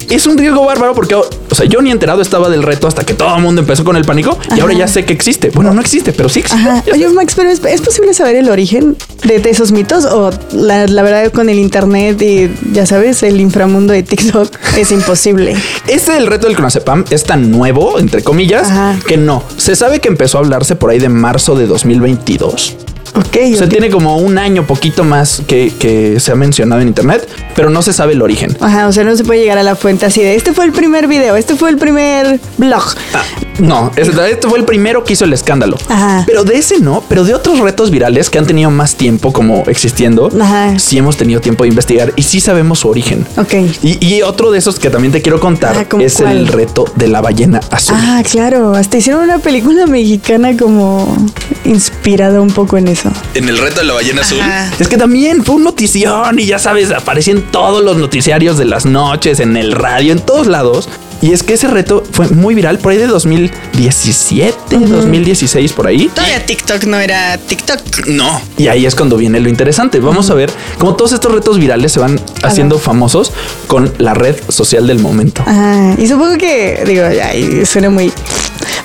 Es 0.10 0.28
un 0.28 0.38
riesgo 0.38 0.66
bárbaro 0.66 0.94
porque, 0.94 1.16
o 1.16 1.26
sea, 1.52 1.66
yo 1.66 1.82
ni 1.82 1.92
enterado 1.92 2.22
estaba 2.22 2.50
del 2.50 2.64
reto 2.64 2.88
hasta 2.88 3.04
que 3.06 3.14
todo 3.14 3.36
el 3.36 3.42
mundo 3.42 3.62
empezó 3.62 3.84
con 3.84 3.96
el 3.96 4.06
pánico 4.06 4.38
y 4.56 4.60
ahora 4.60 4.74
ya 4.74 4.88
sé 4.88 5.06
que 5.06 5.14
existe. 5.14 5.50
Bueno, 5.50 5.74
no 5.74 5.82
existe, 5.82 6.12
pero 6.14 6.30
sí 6.30 6.40
existe. 6.40 6.62
Ajá. 6.62 6.84
Oye. 6.92 7.06
Max, 7.16 7.34
pero 7.36 7.50
¿es, 7.50 7.64
es 7.64 7.82
posible 7.82 8.14
saber 8.14 8.36
el 8.36 8.50
origen 8.50 8.98
de, 9.24 9.40
de 9.40 9.50
esos 9.50 9.72
mitos? 9.72 10.04
O 10.06 10.32
la, 10.52 10.86
la 10.88 11.02
verdad 11.04 11.32
con 11.32 11.50
el 11.50 11.58
internet 11.60 12.22
y 12.22 12.52
ya 12.74 12.86
sabes, 12.86 13.24
el 13.24 13.40
inframundo 13.40 13.94
de 13.94 14.04
TikTok 14.04 14.50
es 14.78 14.92
imposible. 14.92 15.56
Este 15.88 16.12
del 16.12 16.28
reto 16.28 16.48
del 16.48 16.56
clonazepam 16.56 17.06
es 17.10 17.24
tan 17.24 17.52
nuevo, 17.52 18.00
entre 18.00 18.22
comillas, 18.24 18.68
Ajá. 18.70 18.96
que 19.08 19.18
no. 19.18 19.44
Se 19.58 19.76
sabe 19.76 20.00
que 20.02 20.08
empezó 20.10 20.38
a 20.38 20.42
hablarse 20.42 20.76
por 20.76 20.90
ahí 20.90 21.00
de 21.00 21.10
marzo 21.10 21.56
de 21.56 21.68
2022. 21.68 22.76
O 23.16 23.58
sea, 23.58 23.70
tiene 23.70 23.90
como 23.90 24.18
un 24.18 24.38
año 24.38 24.66
poquito 24.68 25.04
más 25.04 25.42
que, 25.48 25.72
que 25.80 26.20
se 26.20 26.32
ha 26.32 26.36
mencionado 26.36 26.82
en 26.82 26.90
internet, 26.90 27.28
pero 27.56 27.70
no 27.70 27.82
se 27.82 27.94
sabe 27.94 28.14
el 28.14 28.22
origen. 28.22 28.56
Ajá, 28.60 28.88
o 28.88 28.92
sea, 28.92 29.04
no 29.04 29.16
se 29.16 29.24
puede 29.24 29.40
llegar 29.42 29.58
a 29.58 29.64
la 29.64 29.76
fuente 29.76 30.06
así 30.06 30.22
de 30.22 30.36
este 30.36 30.54
fue 30.54 30.66
el 30.66 30.72
primer 30.74 31.08
video, 31.08 31.36
este 31.36 31.56
fue 31.56 31.70
el 31.70 31.78
primer 31.78 32.40
blog. 32.58 32.84
Ah, 33.14 33.24
no, 33.60 33.92
este, 33.96 34.32
este 34.32 34.48
fue 34.50 34.60
el 34.60 34.66
primero 34.66 35.04
que 35.06 35.14
hizo 35.14 35.24
el 35.26 35.32
escándalo. 35.34 35.78
Ajá. 35.88 36.24
Pero 36.28 36.44
de 36.44 36.58
ese 36.58 36.80
no, 36.80 37.04
pero 37.08 37.24
de 37.24 37.34
otros 37.34 37.60
retos 37.60 37.90
virales 37.90 38.30
que 38.30 38.38
han 38.38 38.46
tenido 38.46 38.70
más 38.70 38.96
tiempo 38.96 39.32
como 39.32 39.64
existiendo, 39.68 40.30
Ajá. 40.42 40.78
sí 40.78 40.98
hemos 40.98 41.16
tenido 41.16 41.40
tiempo 41.40 41.64
de 41.64 41.70
investigar 41.70 42.12
y 42.18 42.24
sí 42.24 42.40
sabemos 42.42 42.80
su 42.80 42.90
origen. 42.90 43.26
Ok. 43.38 43.54
Y, 43.82 44.06
y 44.06 44.22
otro 44.24 44.52
de 44.52 44.60
esos 44.60 44.78
que 44.80 44.90
también 44.90 45.14
te 45.14 45.22
quiero 45.22 45.40
contar 45.40 45.78
Ah, 45.78 45.86
¿cómo 45.90 46.04
es 46.04 46.16
cuál? 46.16 46.38
el 46.38 46.48
reto 46.48 46.86
de 46.96 47.08
la 47.08 47.22
ballena 47.22 47.62
azul. 47.72 47.96
Ah, 47.98 48.22
claro, 48.30 48.74
hasta 48.76 48.98
hicieron 48.98 49.24
una 49.24 49.40
película 49.40 49.86
mexicana 49.86 50.58
como 50.58 51.16
inspirada 51.64 52.42
un 52.42 52.50
poco 52.50 52.78
en 52.78 52.88
eso. 52.90 53.05
En 53.34 53.50
el 53.50 53.58
reto 53.58 53.82
de 53.82 53.86
la 53.86 53.94
ballena 53.94 54.22
azul. 54.22 54.40
Es 54.80 54.88
que 54.88 54.98
también 54.98 55.44
fue 55.44 55.56
un 55.56 55.66
notición 55.66 56.40
y 56.40 56.46
ya 56.46 56.60
sabes, 56.60 56.92
aparecían 56.92 57.42
todos 57.52 57.84
los 57.84 57.98
noticiarios 57.98 58.58
de 58.58 58.66
las 58.66 58.86
noches, 58.86 59.40
en 59.40 59.58
el 59.58 59.74
radio, 59.74 60.14
en 60.14 60.20
todos 60.20 60.48
lados. 60.48 60.88
Y 61.22 61.32
es 61.34 61.44
que 61.44 61.54
ese 61.54 61.68
reto 61.68 62.04
fue 62.12 62.28
muy 62.28 62.56
viral 62.56 62.78
por 62.78 62.92
ahí 62.92 62.98
de 62.98 63.08
2017, 63.08 64.78
2016, 64.78 65.74
por 65.74 65.88
ahí. 65.88 66.10
Todavía 66.14 66.46
TikTok 66.46 66.84
no 66.84 67.00
era 67.00 67.38
TikTok. 67.38 68.08
No. 68.08 68.42
Y 68.58 68.68
ahí 68.68 68.86
es 68.86 68.96
cuando 68.96 69.18
viene 69.18 69.40
lo 69.40 69.50
interesante. 69.50 70.00
Vamos 70.00 70.30
a 70.30 70.34
ver 70.34 70.52
cómo 70.78 70.96
todos 70.96 71.14
estos 71.14 71.32
retos 71.32 71.58
virales 71.58 71.94
se 71.94 72.00
van 72.00 72.22
haciendo 72.44 72.78
famosos 72.78 73.32
con 73.68 73.92
la 73.98 74.14
red 74.14 74.36
social 74.50 74.88
del 74.88 75.00
momento. 75.00 75.42
Ajá, 75.46 75.96
y 75.98 76.08
supongo 76.08 76.38
que, 76.38 76.84
digo, 76.86 77.04
ay, 77.06 77.66
suena 77.66 77.90
muy... 77.90 78.12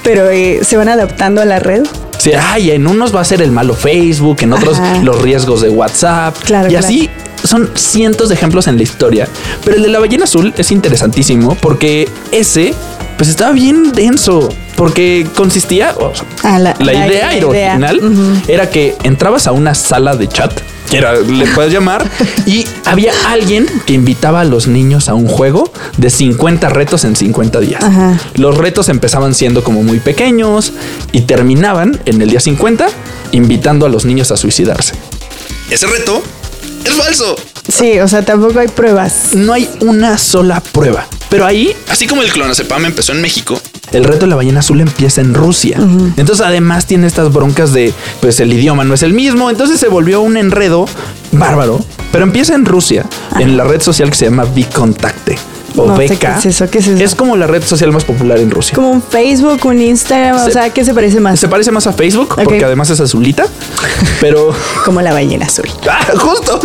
Pero 0.02 0.30
eh, 0.30 0.60
se 0.62 0.76
van 0.76 0.88
adaptando 0.88 1.42
a 1.42 1.44
la 1.44 1.58
red. 1.58 1.82
Sí, 2.20 2.32
ay, 2.38 2.70
en 2.72 2.86
unos 2.86 3.16
va 3.16 3.22
a 3.22 3.24
ser 3.24 3.40
el 3.40 3.50
malo 3.50 3.72
Facebook, 3.72 4.36
en 4.42 4.52
otros 4.52 4.78
Ajá. 4.78 5.02
los 5.02 5.22
riesgos 5.22 5.62
de 5.62 5.70
WhatsApp. 5.70 6.36
Claro, 6.44 6.68
y 6.68 6.72
claro. 6.72 6.86
así 6.86 7.08
son 7.44 7.70
cientos 7.74 8.28
de 8.28 8.34
ejemplos 8.34 8.66
en 8.66 8.76
la 8.76 8.82
historia. 8.82 9.26
Pero 9.64 9.78
el 9.78 9.82
de 9.84 9.88
la 9.88 10.00
ballena 10.00 10.24
azul 10.24 10.52
es 10.58 10.70
interesantísimo 10.70 11.54
porque 11.54 12.10
ese, 12.30 12.74
pues 13.16 13.30
estaba 13.30 13.52
bien 13.52 13.92
denso. 13.92 14.50
Porque 14.76 15.26
consistía, 15.34 15.94
o 15.98 16.14
sea, 16.14 16.26
Ah, 16.42 16.58
la, 16.58 16.74
idea 16.92 17.30
original 17.46 18.00
era 18.48 18.68
que 18.68 18.96
entrabas 19.02 19.46
a 19.46 19.52
una 19.52 19.74
sala 19.74 20.14
de 20.14 20.28
chat, 20.28 20.52
era, 20.99 21.14
le 21.14 21.47
puedes 21.49 21.73
llamar, 21.73 22.09
y 22.47 22.64
había 22.85 23.12
alguien 23.28 23.66
que 23.87 23.92
invitaba 23.92 24.40
a 24.40 24.44
los 24.44 24.66
niños 24.66 25.09
a 25.09 25.14
un 25.14 25.26
juego 25.26 25.73
de 25.97 26.11
50 26.11 26.68
retos 26.68 27.04
en 27.04 27.16
50 27.16 27.61
días. 27.61 27.82
Ajá. 27.82 28.18
Los 28.35 28.56
retos 28.56 28.88
empezaban 28.88 29.35
siendo 29.35 29.62
como 29.62 29.82
muy 29.82 30.00
pequeños 30.00 30.73
y 31.12 31.23
terminaban 31.23 32.00
en 32.06 32.20
el 32.23 32.30
día 32.30 32.40
50 32.40 32.88
invitando 33.32 33.87
a 33.87 33.88
los 33.88 34.04
niños 34.04 34.30
a 34.30 34.37
suicidarse. 34.37 34.94
Ese 35.70 35.87
reto 35.87 36.23
es 36.85 36.94
falso. 36.94 37.37
Sí, 37.68 38.00
o 38.00 38.09
sea, 38.09 38.25
tampoco 38.25 38.59
hay 38.59 38.68
pruebas. 38.68 39.35
No 39.35 39.52
hay 39.52 39.70
una 39.80 40.18
sola 40.18 40.61
prueba, 40.61 41.06
pero 41.28 41.47
ahí 41.47 41.75
Así 41.88 42.06
como 42.06 42.23
el 42.23 42.32
clonazepam 42.32 42.85
empezó 42.85 43.12
en 43.12 43.20
México, 43.20 43.61
el 43.92 44.04
reto 44.04 44.20
de 44.20 44.28
la 44.28 44.37
ballena 44.37 44.61
azul 44.61 44.80
empieza 44.80 45.20
en 45.20 45.35
Rusia. 45.35 45.78
Entonces 46.16 46.44
además 46.44 46.87
tiene 46.87 47.06
estas 47.06 47.32
broncas 47.32 47.73
de, 47.73 47.92
pues 48.20 48.40
el 48.40 48.52
idioma 48.52 48.85
no 48.85 48.94
es 48.94 49.02
el 49.02 49.12
mismo, 49.12 49.50
entonces 49.50 49.80
se 49.80 49.88
volvió 49.88 50.20
un 50.20 50.37
enredo 50.37 50.87
bárbaro, 51.32 51.80
pero 52.12 52.25
empieza 52.25 52.54
en 52.54 52.64
Rusia, 52.64 53.06
en 53.38 53.56
la 53.56 53.64
red 53.64 53.80
social 53.80 54.11
que 54.11 54.16
se 54.16 54.26
llama 54.26 54.44
Vkontakte 54.44 55.38
o 55.82 55.87
No 55.88 55.96
sé 55.96 56.16
qué 56.16 56.26
es 56.38 56.46
eso, 56.46 56.68
¿qué 56.70 56.78
es 56.78 56.87
eso? 56.88 57.16
como 57.16 57.37
la 57.37 57.46
red 57.46 57.62
social 57.62 57.92
más 57.92 58.04
popular 58.04 58.38
en 58.38 58.50
Rusia. 58.50 58.75
Como 58.75 58.90
un 58.90 59.02
Facebook, 59.02 59.64
un 59.66 59.80
Instagram, 59.80 60.37
o 60.37 60.44
Se- 60.44 60.52
sea, 60.52 60.70
¿qué 60.70 60.84
se 60.84 60.94
parece 60.94 61.20
más? 61.20 61.40
Se 61.40 61.49
parece 61.49 61.70
más 61.70 61.87
a 61.87 61.92
Facebook 61.92 62.32
Ok. 62.32 62.44
porque 62.44 62.64
además 62.64 62.90
es 62.90 63.00
azulita, 63.00 63.44
pero 64.20 64.50
Como 64.84 65.00
la 65.02 65.12
ballena 65.12 65.46
azul. 65.46 65.68
Ah, 65.88 66.06
justo. 66.16 66.60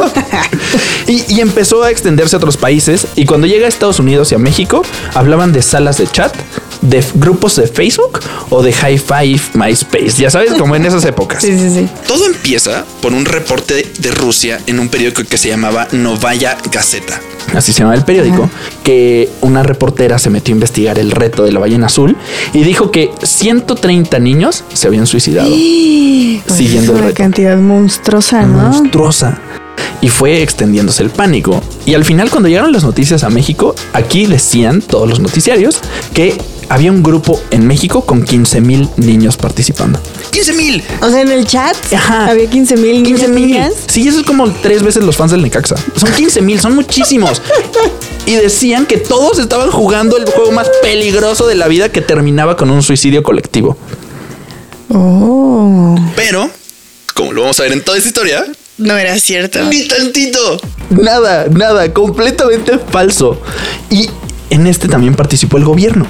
y, 1.08 1.34
y 1.34 1.42
empezó 1.42 1.84
a 1.84 1.92
extenderse 1.92 2.36
a 2.36 2.38
otros 2.38 2.58
países. 2.58 3.08
Y 3.16 3.26
cuando 3.26 3.48
llega 3.48 3.66
a 3.66 3.70
Estados 3.70 4.00
Unidos 4.00 4.32
y 4.32 4.36
a 4.36 4.38
México, 4.38 4.82
hablaban 5.14 5.52
de 5.52 5.62
salas 5.62 5.98
de 5.98 6.08
chat, 6.08 6.36
de 6.82 7.04
grupos 7.16 7.56
de 7.56 7.68
Facebook 7.68 8.20
o 8.50 8.62
de 8.64 8.72
High 8.74 8.98
Five, 9.00 9.42
MySpace. 9.54 10.14
Ya 10.22 10.30
sabes, 10.30 10.54
como 10.54 10.76
en 10.76 10.86
esas 10.86 11.04
épocas. 11.06 11.42
Sí, 11.44 11.58
sí, 11.58 11.70
sí. 11.70 11.88
todo 12.08 12.26
empieza 12.26 12.86
por 13.02 13.14
un 13.14 13.26
reporte 13.26 13.92
de 14.00 14.12
Rusia 14.12 14.60
en 14.68 14.80
un 14.80 14.90
periódico 14.90 15.24
que 15.24 15.38
se 15.38 15.50
llamaba 15.50 15.88
Novaya 15.92 16.58
Gazeta. 16.72 17.20
Así 17.54 17.72
se 17.74 17.80
llama 17.80 17.96
el 17.96 18.04
periódico, 18.04 18.50
que 18.84 19.30
una 19.42 19.64
reportera 19.64 20.18
se 20.20 20.30
metió 20.30 20.54
a 20.54 20.56
investigar 20.56 21.00
el 21.00 21.12
reto 21.12 21.44
de 21.44 21.52
la 21.52 21.60
ballena 21.60 21.86
azul 21.88 22.16
y 22.54 22.64
dijo 22.64 22.92
que 22.92 23.12
130 23.24 24.20
niños 24.20 24.64
se 24.74 24.88
habían 24.88 25.08
suicidado. 25.08 25.50
Siguiendo 26.48 26.92
el 26.94 26.98
una 26.98 27.08
reto. 27.08 27.18
cantidad 27.18 27.58
monstruosa, 27.58 28.44
¿no? 28.46 28.70
monstruosa. 28.70 29.40
Y 30.02 30.10
fue 30.10 30.42
extendiéndose 30.44 31.04
el 31.04 31.10
pánico. 31.10 31.62
Y 31.86 31.94
al 31.94 32.04
final, 32.06 32.30
cuando 32.30 32.50
llegaron 32.50 32.72
las 32.72 32.84
noticias 32.84 33.24
a 33.24 33.30
México, 33.30 33.74
aquí 33.94 34.26
decían 34.26 34.82
todos 34.82 35.08
los 35.10 35.20
noticiarios 35.20 35.80
que 36.14 36.38
había 36.70 36.92
un 36.92 37.04
grupo 37.04 37.42
en 37.52 37.68
México 37.68 38.06
con 38.06 38.24
15 38.24 38.62
mil 38.62 38.90
niños 38.98 39.38
participando. 39.38 40.00
15 40.32 40.54
mil. 40.54 40.84
O 41.02 41.10
sea, 41.10 41.22
en 41.22 41.30
el 41.32 41.46
chat 41.46 41.76
había 42.10 42.50
15 42.50 42.78
mil 42.78 43.04
15 43.04 43.28
niños, 43.28 43.30
mil. 43.30 43.48
niñas. 43.48 43.74
Sí, 43.88 44.08
eso 44.08 44.20
es 44.20 44.26
como 44.26 44.50
tres 44.52 44.84
veces 44.84 45.04
los 45.04 45.16
fans 45.16 45.32
del 45.32 45.42
Necaxa. 45.42 45.76
Son 45.96 46.12
15 46.12 46.42
mil, 46.42 46.60
son 46.60 46.76
muchísimos. 46.76 47.42
Y 48.26 48.34
decían 48.36 48.86
que 48.86 48.98
todos 48.98 49.38
estaban 49.40 49.70
jugando 49.72 50.18
el 50.18 50.26
juego 50.26 50.52
más 50.52 50.68
peligroso 50.82 51.46
de 51.48 51.56
la 51.56 51.68
vida 51.68 51.90
que 51.90 52.02
terminaba 52.02 52.58
con 52.58 52.70
un 52.72 52.82
suicidio 52.82 53.22
colectivo. 53.24 53.78
Oh. 54.90 55.96
Pero, 56.16 56.50
como 57.14 57.34
lo 57.34 57.42
vamos 57.42 57.60
a 57.60 57.64
ver 57.64 57.72
en 57.74 57.84
toda 57.84 57.98
esta 57.98 58.08
historia, 58.10 58.46
No 58.78 58.98
era 58.98 59.18
cierto. 59.20 59.64
ni 59.66 59.88
tantito. 59.88 60.60
Nada, 60.90 61.46
nada, 61.50 61.92
completamente 61.94 62.78
falso. 62.92 63.40
Y 63.90 64.10
en 64.50 64.68
este 64.68 64.88
también 64.88 65.16
participó 65.16 65.58
el 65.58 65.66
gobierno. 65.66 66.06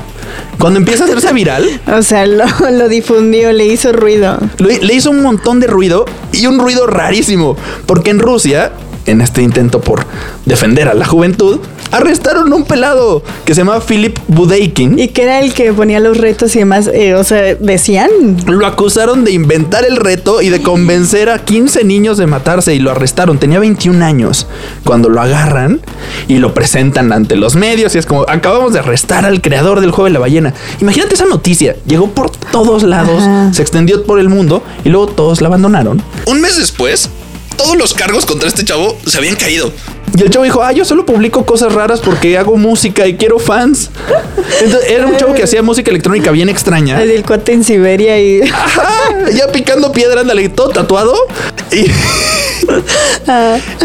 Cuando 0.59 0.79
empieza 0.79 1.03
a 1.03 1.07
hacerse 1.07 1.33
viral, 1.33 1.81
O 1.87 2.01
sea, 2.01 2.25
lo, 2.25 2.45
lo 2.71 2.87
difundió, 2.89 3.51
le 3.51 3.65
hizo 3.65 3.91
ruido. 3.91 4.37
le 4.57 4.93
hizo 4.93 5.11
un 5.11 5.21
montón 5.21 5.59
de 5.59 5.67
ruido 5.67 6.05
y 6.31 6.45
un 6.47 6.59
ruido 6.59 6.87
rarísimo. 6.87 7.55
Porque 7.85 8.09
en 8.11 8.19
Rusia, 8.19 8.71
en 9.05 9.21
este 9.21 9.41
intento 9.41 9.81
por 9.81 10.05
defender 10.45 10.87
a 10.87 10.93
la 10.93 11.05
juventud, 11.05 11.59
arrestaron 11.91 12.51
a 12.51 12.55
un 12.55 12.65
pelado 12.65 13.23
que 13.45 13.53
se 13.55 13.61
llama 13.61 13.79
Philip 13.79 14.17
Budeikin. 14.27 14.97
Y 14.99 15.09
que 15.09 15.23
era 15.23 15.39
el 15.39 15.53
que 15.53 15.71
ponía 15.73 15.99
los 15.99 16.17
retos 16.17 16.55
y 16.55 16.59
demás. 16.59 16.89
eh, 16.93 17.13
o 17.15 17.23
sea, 17.23 17.55
decían. 17.55 18.09
Lo 18.47 18.65
acusaron 18.65 19.23
de 19.23 19.31
inventar 19.31 19.85
el 19.85 19.97
reto 19.97 20.41
y 20.41 20.49
de 20.49 20.61
convencer 20.61 21.29
a 21.29 21.39
15 21.43 21.83
niños 21.83 22.17
de 22.17 22.27
matarse 22.27 22.73
y 22.75 22.79
lo 22.79 22.91
arrestaron. 22.91 23.37
Tenía 23.39 23.59
21 23.59 24.03
años. 24.03 24.47
Cuando 24.83 25.09
lo 25.09 25.21
agarran 25.21 25.81
y 26.27 26.37
lo 26.37 26.53
presentan 26.53 27.11
ante 27.13 27.35
los 27.35 27.55
medios 27.55 27.95
y 27.95 27.97
es 27.97 28.05
como, 28.05 28.25
acabamos 28.27 28.73
de 28.73 28.79
arrestar 28.79 29.25
al 29.25 29.41
creador 29.41 29.81
del 29.81 29.91
juego 29.91 30.05
de 30.05 30.11
la 30.13 30.19
ballena. 30.19 30.53
Imagínate 30.81 31.15
esa 31.15 31.25
noticia. 31.25 31.75
Llegó 31.87 32.09
por 32.11 32.29
todos 32.31 32.83
lados, 32.83 33.21
Ajá. 33.23 33.53
se 33.53 33.61
extendió 33.61 34.03
por 34.03 34.19
el 34.19 34.29
mundo 34.29 34.63
y 34.83 34.89
luego 34.89 35.07
todos 35.07 35.41
la 35.41 35.47
abandonaron. 35.47 36.01
Un 36.25 36.41
mes 36.41 36.57
después, 36.57 37.09
todos 37.57 37.77
los 37.77 37.93
cargos 37.93 38.25
contra 38.25 38.47
este 38.49 38.63
chavo 38.65 38.97
se 39.05 39.17
habían 39.17 39.35
caído. 39.35 39.71
Y 40.17 40.21
el 40.21 40.29
chavo 40.29 40.45
dijo, 40.45 40.63
ah, 40.63 40.71
yo 40.71 40.85
solo 40.85 41.05
publico 41.05 41.45
cosas 41.45 41.73
raras 41.73 41.99
porque 41.99 42.37
hago 42.37 42.55
música 42.55 43.05
y 43.05 43.15
quiero 43.15 43.37
fans. 43.37 43.89
Entonces, 44.61 44.89
era 44.89 45.05
un 45.07 45.17
chavo 45.17 45.33
que 45.33 45.43
hacía 45.43 45.61
música 45.61 45.91
electrónica 45.91 46.31
bien 46.31 46.47
extraña. 46.47 47.01
El 47.01 47.25
cuate 47.25 47.51
en 47.53 47.63
Siberia 47.63 48.19
y. 48.21 48.41
Ajá, 48.41 49.29
ya 49.33 49.51
picando 49.51 49.91
piedra, 49.91 50.21
ándale, 50.21 50.47
todo 50.49 50.69
tatuado. 50.69 51.15
Y. 51.71 51.85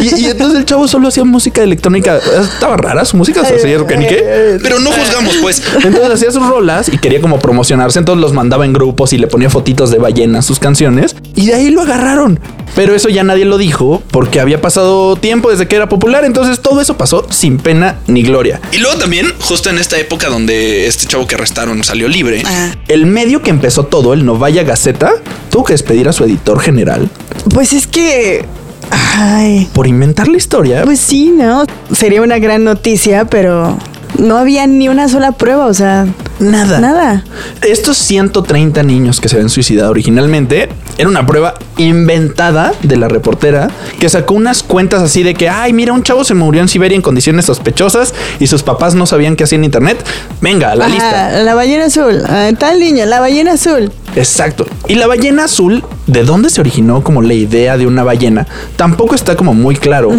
y, 0.00 0.20
y 0.20 0.25
entonces 0.26 0.58
el 0.58 0.64
chavo 0.64 0.88
solo 0.88 1.08
hacía 1.08 1.25
música 1.25 1.62
electrónica. 1.62 2.18
Estaba 2.18 2.76
rara 2.76 3.04
su 3.04 3.16
música, 3.16 3.40
o 3.42 3.44
sea, 3.44 3.56
hacía 3.56 3.87
que 3.87 3.96
ni 3.96 4.06
qué. 4.06 4.58
Pero 4.62 4.78
no 4.80 4.90
juzgamos, 4.90 5.37
pues. 5.40 5.62
Entonces 5.84 6.10
hacía 6.10 6.30
sus 6.30 6.46
rolas 6.46 6.88
y 6.92 6.99
quería 6.99 7.20
como 7.20 7.38
promocionarse. 7.38 7.99
Entonces 7.99 8.20
los 8.20 8.32
mandaba 8.32 8.64
en 8.64 8.72
grupos 8.72 9.12
y 9.12 9.18
le 9.18 9.26
ponía 9.26 9.50
fotitos 9.50 9.90
de 9.90 9.99
ballenas 9.99 10.44
sus 10.46 10.58
canciones. 10.58 11.16
Y 11.34 11.46
de 11.46 11.54
ahí 11.54 11.70
lo 11.70 11.82
agarraron. 11.82 12.38
Pero 12.75 12.94
eso 12.94 13.08
ya 13.08 13.25
nadie 13.25 13.44
lo 13.44 13.58
dijo 13.58 14.02
porque 14.10 14.38
había 14.40 14.60
pasado 14.60 15.16
tiempo 15.16 15.50
desde 15.50 15.66
que 15.66 15.76
era 15.76 15.88
popular. 15.88 16.25
Entonces 16.25 16.60
todo 16.60 16.80
eso 16.80 16.96
pasó 16.96 17.26
sin 17.30 17.58
pena 17.58 17.99
ni 18.06 18.22
gloria. 18.22 18.60
Y 18.72 18.78
luego 18.78 18.96
también, 18.99 19.32
justo 19.40 19.70
en 19.70 19.78
esta 19.78 19.99
época 19.99 20.28
donde 20.28 20.87
este 20.87 21.06
chavo 21.06 21.26
que 21.26 21.34
arrestaron 21.34 21.82
salió 21.84 22.08
libre, 22.08 22.42
Ah, 22.46 22.75
El 22.88 23.06
medio 23.06 23.42
que 23.42 23.50
empezó 23.50 23.84
todo, 23.84 24.12
el 24.12 24.25
Novaya 24.25 24.62
Gaceta, 24.62 25.12
tuvo 25.50 25.64
que 25.64 25.75
despedir 25.75 26.09
a 26.09 26.12
su 26.12 26.25
editor 26.25 26.61
general 26.61 27.09
Pues 27.52 27.73
es 27.73 27.87
que. 27.87 28.45
Ay. 28.90 29.69
por 29.73 29.87
inventar 29.87 30.26
la 30.28 30.37
historia. 30.37 30.83
Pues 30.85 30.99
sí, 31.00 31.30
¿no? 31.37 31.64
Sería 31.92 32.23
una 32.23 32.38
gran 32.38 32.64
noticia, 32.64 33.25
pero 33.26 33.76
no 34.19 34.37
había 34.37 34.66
ni 34.66 34.88
una 34.88 35.09
sola 35.09 35.33
prueba, 35.33 35.66
o 35.66 35.75
sea, 35.75 36.07
Nada. 36.40 36.80
nada. 36.80 37.25
Estos 37.62 37.97
130 37.99 38.83
niños 38.83 39.21
que 39.21 39.28
se 39.28 39.37
habían 39.37 39.50
suicidado 39.50 39.90
originalmente 39.90 40.71
era 40.99 41.09
una 41.09 41.25
prueba 41.26 41.54
inventada 41.76 42.73
de 42.83 42.97
la 42.97 43.09
reportera 43.09 43.71
que 44.00 44.09
sacó 44.09 44.35
unas 44.35 44.62
cuentas 44.62 45.02
así 45.02 45.23
de 45.23 45.35
que, 45.35 45.49
ay, 45.49 45.73
mira, 45.73 45.92
un 45.92 46.02
chavo 46.02 46.25
se 46.25 46.35
murió 46.35 46.61
en 46.62 46.69
Siberia 46.69 46.97
en 46.97 47.02
condiciones 47.02 47.45
sospechosas 47.45 48.14
y 48.40 48.47
sus 48.49 48.62
papás 48.62 48.95
no 48.95 49.07
sabían 49.07 49.37
qué 49.37 49.45
hacía 49.45 49.57
en 49.59 49.64
internet. 49.64 50.04
Venga, 50.40 50.75
la 50.75 50.87
Ajá, 50.87 50.95
lista. 50.95 51.42
La 51.42 51.54
ballena 51.54 51.85
azul. 51.87 52.23
Ah, 52.26 52.50
tal 52.59 52.80
niño, 52.80 53.04
la 53.07 53.21
ballena 53.21 53.52
azul. 53.52 53.92
Exacto. 54.16 54.66
Y 54.88 54.94
la 54.96 55.06
ballena 55.06 55.44
azul, 55.44 55.84
¿de 56.06 56.24
dónde 56.24 56.50
se 56.50 56.60
originó 56.60 57.02
como 57.04 57.22
la 57.22 57.34
idea 57.34 57.76
de 57.76 57.86
una 57.86 58.02
ballena? 58.02 58.46
Tampoco 58.76 59.14
está 59.14 59.36
como 59.36 59.54
muy 59.54 59.76
claro, 59.76 60.10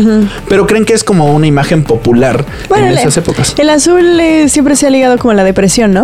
pero 0.48 0.65
creen 0.67 0.86
que 0.86 0.93
es 0.93 1.03
como 1.03 1.33
una 1.33 1.48
imagen 1.48 1.83
popular 1.83 2.45
Bueno, 2.69 2.86
en 2.86 2.91
el, 2.93 2.98
esas 3.00 3.17
épocas. 3.17 3.53
el 3.57 3.69
azul 3.69 4.19
eh, 4.19 4.48
siempre 4.50 4.75
se 4.75 4.88
ha 4.88 4.89
ligado 4.89 5.17
como 5.17 5.31
a 5.31 5.33
la 5.36 5.43
depresión, 5.43 5.93
¿no? 5.93 6.03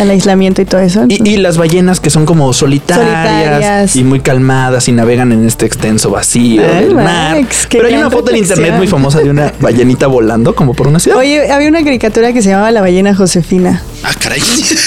Al 0.00 0.10
aislamiento 0.10 0.62
y 0.62 0.64
todo 0.64 0.80
eso. 0.80 1.04
Y, 1.08 1.28
y 1.28 1.36
las 1.38 1.58
ballenas 1.58 2.00
que 2.00 2.10
son 2.10 2.26
como 2.26 2.52
solitarias, 2.52 3.06
Solitarias. 3.08 3.96
y 3.96 4.04
muy 4.04 4.20
calmadas 4.20 4.88
y 4.88 4.92
navegan 4.92 5.32
en 5.32 5.46
este 5.46 5.66
extenso 5.66 6.10
vacío 6.10 6.62
Ay, 6.62 6.84
del 6.84 6.94
mar. 6.94 7.36
Pero 7.70 7.86
hay 7.88 7.94
una 7.94 8.10
foto 8.10 8.30
en 8.30 8.38
internet 8.38 8.74
muy 8.76 8.86
famosa 8.86 9.18
de 9.20 9.30
una 9.30 9.52
ballenita 9.60 10.06
volando 10.06 10.54
como 10.54 10.74
por 10.74 10.86
una 10.88 10.98
ciudad. 10.98 11.18
Oye, 11.18 11.50
había 11.50 11.68
una 11.68 11.82
caricatura 11.82 12.32
que 12.32 12.42
se 12.42 12.50
llamaba 12.50 12.70
La 12.70 12.80
ballena 12.80 13.14
Josefina. 13.14 13.82
Ah, 14.04 14.14
caray. 14.18 14.42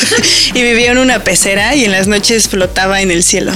y 0.54 0.62
vivía 0.62 0.92
en 0.92 0.98
una 0.98 1.20
pecera 1.20 1.76
y 1.76 1.86
en 1.86 1.92
las 1.92 2.08
noches 2.08 2.48
flotaba 2.48 3.02
en 3.02 3.12
el 3.12 3.24
cielo. 3.24 3.52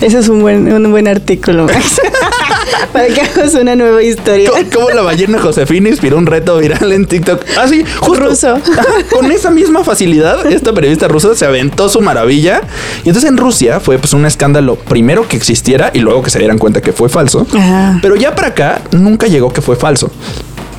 Ese 0.00 0.18
es 0.18 0.28
un 0.28 0.40
buen, 0.40 0.72
un 0.72 0.90
buen 0.90 1.06
artículo, 1.08 1.66
Max. 1.66 2.00
Para 2.92 3.06
que 3.08 3.20
hagamos 3.20 3.54
una 3.54 3.76
nueva 3.76 4.02
historia. 4.02 4.48
¿Cómo, 4.50 4.64
cómo 4.72 4.90
la 4.90 5.02
ballena 5.02 5.38
Josefina 5.38 5.90
inspiró 5.90 6.16
un 6.16 6.24
reto 6.24 6.56
viral 6.56 6.90
en 6.92 7.04
TikTok? 7.06 7.44
Ah, 7.58 7.68
sí, 7.68 7.84
justo. 7.98 8.20
Ruso. 8.24 8.58
Con 9.10 9.30
esa 9.30 9.50
misma 9.50 9.84
facilidad, 9.84 10.46
esta 10.46 10.72
periodista 10.72 11.06
rusa 11.06 11.34
se 11.34 11.44
aventó 11.44 11.88
su 11.90 12.00
maravilla. 12.00 12.62
Y 13.04 13.08
entonces 13.08 13.28
en 13.28 13.36
Rusia 13.36 13.78
fue 13.80 13.98
pues 13.98 14.14
un 14.14 14.24
escándalo 14.24 14.76
primero 14.76 15.28
que 15.28 15.36
existiera 15.36 15.90
y 15.92 15.98
luego 15.98 16.22
que 16.22 16.30
se 16.30 16.38
dieran 16.38 16.58
cuenta 16.58 16.80
que 16.80 16.92
fue 16.92 17.10
falso. 17.10 17.46
Ajá. 17.54 17.98
Pero 18.00 18.16
ya 18.16 18.34
para 18.34 18.48
acá 18.48 18.80
nunca 18.92 19.26
llegó 19.26 19.52
que 19.52 19.60
fue 19.60 19.76
falso. 19.76 20.10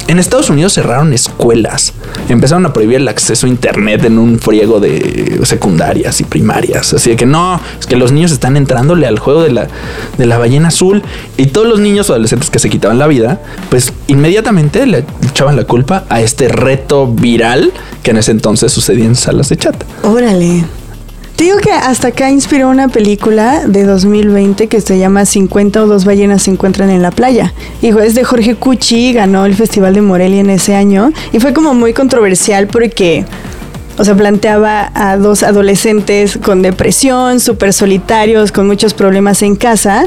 En 0.07 0.19
Estados 0.19 0.49
Unidos 0.49 0.73
cerraron 0.73 1.13
escuelas. 1.13 1.93
Empezaron 2.27 2.65
a 2.65 2.73
prohibir 2.73 2.97
el 2.97 3.07
acceso 3.07 3.45
a 3.45 3.49
internet 3.49 4.03
en 4.05 4.17
un 4.17 4.39
friego 4.39 4.79
de 4.79 5.41
secundarias 5.43 6.19
y 6.21 6.23
primarias. 6.23 6.93
Así 6.93 7.15
que 7.15 7.25
no, 7.25 7.59
es 7.79 7.85
que 7.85 7.95
los 7.95 8.11
niños 8.11 8.31
están 8.31 8.57
entrándole 8.57 9.07
al 9.07 9.19
juego 9.19 9.43
de 9.43 9.51
la, 9.51 9.67
de 10.17 10.25
la 10.25 10.37
ballena 10.37 10.69
azul. 10.69 11.01
Y 11.37 11.47
todos 11.47 11.67
los 11.67 11.79
niños 11.79 12.09
o 12.09 12.13
adolescentes 12.13 12.49
que 12.49 12.59
se 12.59 12.69
quitaban 12.69 12.99
la 12.99 13.07
vida, 13.07 13.41
pues 13.69 13.93
inmediatamente 14.07 14.85
le 14.85 15.05
echaban 15.23 15.55
la 15.55 15.63
culpa 15.63 16.05
a 16.09 16.21
este 16.21 16.47
reto 16.47 17.07
viral 17.07 17.71
que 18.03 18.11
en 18.11 18.17
ese 18.17 18.31
entonces 18.31 18.71
sucedía 18.71 19.05
en 19.05 19.15
salas 19.15 19.49
de 19.49 19.57
chat. 19.57 19.83
Órale. 20.03 20.65
Digo 21.41 21.57
que 21.57 21.71
hasta 21.71 22.09
acá 22.09 22.29
inspiró 22.29 22.69
una 22.69 22.87
película 22.87 23.65
de 23.65 23.83
2020 23.83 24.67
que 24.67 24.79
se 24.79 24.99
llama 24.99 25.25
50 25.25 25.83
o 25.83 25.87
dos 25.87 26.05
ballenas 26.05 26.43
se 26.43 26.51
encuentran 26.51 26.91
en 26.91 27.01
la 27.01 27.09
playa. 27.09 27.51
Hijo, 27.81 27.99
es 27.99 28.13
de 28.13 28.23
Jorge 28.23 28.53
Cuchi, 28.53 29.11
ganó 29.11 29.47
el 29.47 29.55
Festival 29.55 29.95
de 29.95 30.01
Morelia 30.01 30.41
en 30.41 30.51
ese 30.51 30.75
año 30.75 31.11
y 31.31 31.39
fue 31.39 31.51
como 31.51 31.73
muy 31.73 31.93
controversial 31.93 32.67
porque, 32.67 33.25
o 33.97 34.05
sea, 34.05 34.13
planteaba 34.13 34.91
a 34.93 35.17
dos 35.17 35.41
adolescentes 35.41 36.37
con 36.37 36.61
depresión, 36.61 37.39
súper 37.39 37.73
solitarios, 37.73 38.51
con 38.51 38.67
muchos 38.67 38.93
problemas 38.93 39.41
en 39.41 39.55
casa 39.55 40.05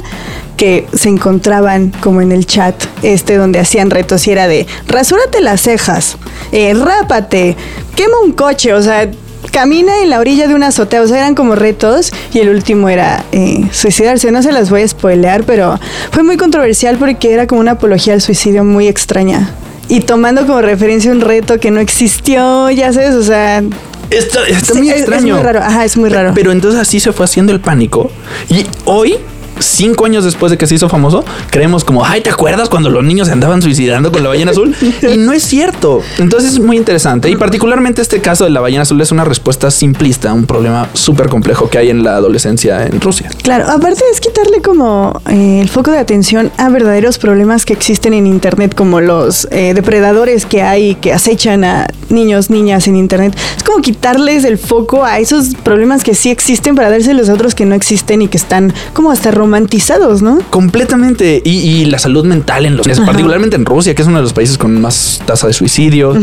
que 0.56 0.86
se 0.94 1.08
encontraban 1.08 1.90
como 2.00 2.20
en 2.20 2.30
el 2.30 2.46
chat 2.46 2.76
este 3.02 3.38
donde 3.38 3.58
hacían 3.58 3.90
retos 3.90 4.24
y 4.28 4.30
era 4.30 4.46
de 4.46 4.68
rasúrate 4.86 5.40
las 5.40 5.62
cejas, 5.62 6.16
eh, 6.52 6.74
rápate, 6.74 7.56
quema 7.96 8.20
un 8.24 8.30
coche, 8.30 8.72
o 8.72 8.80
sea, 8.80 9.10
camina 9.54 10.02
en 10.02 10.10
la 10.10 10.18
orilla 10.18 10.48
de 10.48 10.54
una 10.54 10.66
azotea, 10.66 11.00
o 11.00 11.06
sea, 11.06 11.18
eran 11.18 11.36
como 11.36 11.54
retos 11.54 12.12
y 12.32 12.40
el 12.40 12.48
último 12.48 12.88
era 12.88 13.24
eh, 13.32 13.60
suicidarse. 13.70 14.30
No 14.32 14.42
se 14.42 14.50
las 14.52 14.68
voy 14.68 14.82
a 14.82 14.88
spoilear, 14.88 15.44
pero 15.44 15.78
fue 16.10 16.24
muy 16.24 16.36
controversial 16.36 16.96
porque 16.98 17.32
era 17.32 17.46
como 17.46 17.60
una 17.60 17.72
apología 17.72 18.14
al 18.14 18.20
suicidio 18.20 18.64
muy 18.64 18.88
extraña. 18.88 19.54
Y 19.88 20.00
tomando 20.00 20.44
como 20.46 20.60
referencia 20.60 21.12
un 21.12 21.20
reto 21.20 21.60
que 21.60 21.70
no 21.70 21.78
existió, 21.80 22.68
ya 22.70 22.92
sabes, 22.92 23.14
o 23.14 23.22
sea... 23.22 23.62
Está, 24.10 24.46
está 24.48 24.74
Sí, 24.74 24.78
muy 24.80 24.88
es- 24.88 24.94
es 24.96 25.00
extraño. 25.02 25.34
muy 25.36 25.42
raro, 25.42 25.60
ajá, 25.60 25.84
es 25.84 25.96
muy 25.96 26.08
raro. 26.10 26.32
Pero 26.34 26.52
entonces 26.52 26.80
así 26.80 27.00
se 27.00 27.12
fue 27.12 27.24
haciendo 27.24 27.52
el 27.52 27.60
pánico. 27.60 28.10
Y 28.50 28.66
hoy, 28.84 29.16
cinco 29.58 30.06
años 30.06 30.24
después 30.24 30.50
de 30.50 30.58
que 30.58 30.66
se 30.66 30.74
hizo 30.74 30.88
famoso, 30.88 31.24
creemos 31.50 31.84
como, 31.84 32.04
ay, 32.04 32.20
¿te 32.20 32.30
acuerdas 32.30 32.68
cuando 32.68 32.90
los 32.90 33.04
niños 33.04 33.28
se 33.28 33.32
andaban 33.32 33.62
suicidando 33.62 34.12
con 34.12 34.22
la 34.22 34.30
ballena 34.30 34.50
azul? 34.50 34.74
y 35.02 35.16
no 35.16 35.32
es 35.32 35.42
cierto. 35.42 36.00
Entonces 36.18 36.54
es 36.54 36.60
muy 36.60 36.76
interesante. 36.76 37.30
Y 37.30 37.36
particularmente 37.36 38.02
este 38.02 38.20
caso 38.20 38.44
de 38.44 38.50
la 38.50 38.60
ballena 38.60 38.82
azul 38.82 39.00
es 39.00 39.12
una 39.12 39.24
respuesta 39.24 39.70
simplista 39.70 40.30
a 40.30 40.34
un 40.34 40.46
problema 40.46 40.88
súper 40.92 41.28
complejo 41.28 41.68
que 41.68 41.78
hay 41.78 41.90
en 41.90 42.02
la 42.02 42.16
adolescencia 42.16 42.86
en 42.86 43.00
Rusia. 43.00 43.30
Claro, 43.42 43.66
aparte 43.70 44.02
es 44.12 44.20
quitarle 44.20 44.60
como 44.62 45.20
eh, 45.28 45.60
el 45.60 45.68
foco 45.68 45.90
de 45.90 45.98
atención 45.98 46.50
a 46.56 46.68
verdaderos 46.68 47.18
problemas 47.18 47.64
que 47.64 47.72
existen 47.72 48.14
en 48.14 48.26
Internet, 48.26 48.74
como 48.74 49.00
los 49.00 49.48
eh, 49.50 49.74
depredadores 49.74 50.46
que 50.46 50.62
hay 50.62 50.94
que 50.96 51.12
acechan 51.12 51.64
a 51.64 51.86
niños, 52.08 52.50
niñas 52.50 52.86
en 52.88 52.96
Internet. 52.96 53.36
Es 53.56 53.62
como 53.62 53.80
quitarles 53.82 54.44
el 54.44 54.58
foco 54.58 55.04
a 55.04 55.18
esos 55.18 55.54
problemas 55.54 56.02
que 56.02 56.14
sí 56.14 56.30
existen 56.30 56.74
para 56.74 56.90
dárselos 56.90 57.28
a 57.28 57.34
otros 57.34 57.54
que 57.54 57.64
no 57.64 57.74
existen 57.74 58.22
y 58.22 58.28
que 58.28 58.36
están 58.36 58.72
como 58.92 59.10
hasta 59.10 59.30
romantizados, 59.44 60.22
¿no? 60.22 60.40
Completamente. 60.50 61.42
Y, 61.44 61.50
y 61.50 61.84
la 61.84 61.98
salud 61.98 62.24
mental 62.24 62.64
en 62.66 62.76
los, 62.76 62.86
particularmente 63.00 63.56
en 63.56 63.66
Rusia, 63.66 63.94
que 63.94 64.02
es 64.02 64.08
uno 64.08 64.16
de 64.18 64.22
los 64.22 64.32
países 64.32 64.56
con 64.56 64.80
más 64.80 65.20
tasa 65.26 65.46
de 65.46 65.52
suicidio. 65.52 66.14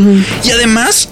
Y 0.44 0.50
además, 0.50 1.08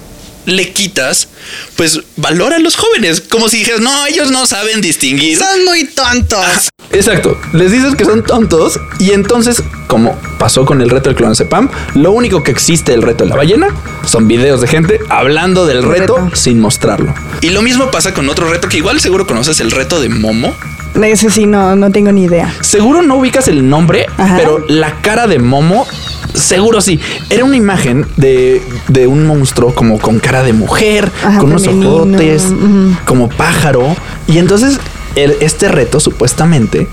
le 0.51 0.71
quitas, 0.71 1.27
pues, 1.75 2.01
valor 2.17 2.53
a 2.53 2.59
los 2.59 2.75
jóvenes. 2.75 3.21
Como 3.21 3.49
si 3.49 3.59
dijeras, 3.59 3.81
no, 3.81 4.05
ellos 4.05 4.31
no 4.31 4.45
saben 4.45 4.81
distinguir. 4.81 5.37
Son 5.37 5.65
muy 5.65 5.85
tontos. 5.85 6.69
Exacto. 6.91 7.39
Les 7.53 7.71
dices 7.71 7.95
que 7.95 8.05
son 8.05 8.23
tontos 8.23 8.79
y 8.99 9.11
entonces, 9.11 9.63
como 9.87 10.17
pasó 10.37 10.65
con 10.65 10.81
el 10.81 10.89
reto 10.89 11.09
del 11.09 11.15
clonazepam, 11.17 11.69
lo 11.95 12.11
único 12.11 12.43
que 12.43 12.51
existe 12.51 12.91
del 12.91 13.01
reto 13.01 13.23
de 13.23 13.29
la 13.29 13.35
ballena 13.37 13.67
son 14.05 14.27
videos 14.27 14.61
de 14.61 14.67
gente 14.67 14.99
hablando 15.09 15.65
del 15.65 15.83
reto, 15.83 16.17
Reto. 16.17 16.35
sin 16.35 16.59
mostrarlo. 16.59 17.13
Y 17.41 17.49
lo 17.51 17.61
mismo 17.61 17.89
pasa 17.91 18.13
con 18.13 18.27
otro 18.29 18.49
reto 18.49 18.67
que 18.67 18.77
igual 18.77 18.99
seguro 18.99 19.25
conoces, 19.25 19.59
el 19.61 19.71
reto 19.71 20.01
de 20.01 20.09
Momo. 20.09 20.53
Ese 21.01 21.29
sí, 21.29 21.45
no, 21.45 21.75
no 21.77 21.89
tengo 21.91 22.11
ni 22.11 22.25
idea. 22.25 22.53
Seguro 22.61 23.01
no 23.01 23.15
ubicas 23.15 23.47
el 23.47 23.69
nombre, 23.69 24.07
Ajá. 24.17 24.35
pero 24.37 24.59
la 24.67 25.01
cara 25.01 25.25
de 25.27 25.39
Momo, 25.39 25.87
seguro 26.33 26.81
sí. 26.81 26.99
Era 27.29 27.43
una 27.45 27.57
imagen 27.57 28.05
de, 28.17 28.61
de 28.87 29.07
un 29.07 29.25
monstruo 29.25 29.73
como 29.75 29.99
con 29.99 30.19
cara 30.19 30.43
de 30.43 30.53
mujer, 30.53 31.11
Ajá, 31.23 31.39
con 31.39 31.49
unos 31.51 31.63
femenino, 31.65 31.91
ojotes, 31.97 32.45
como 33.05 33.29
pájaro. 33.29 33.95
Y 34.27 34.37
entonces 34.37 34.79
el- 35.15 35.35
este 35.41 35.67
reto 35.67 35.99
supuestamente 35.99 36.87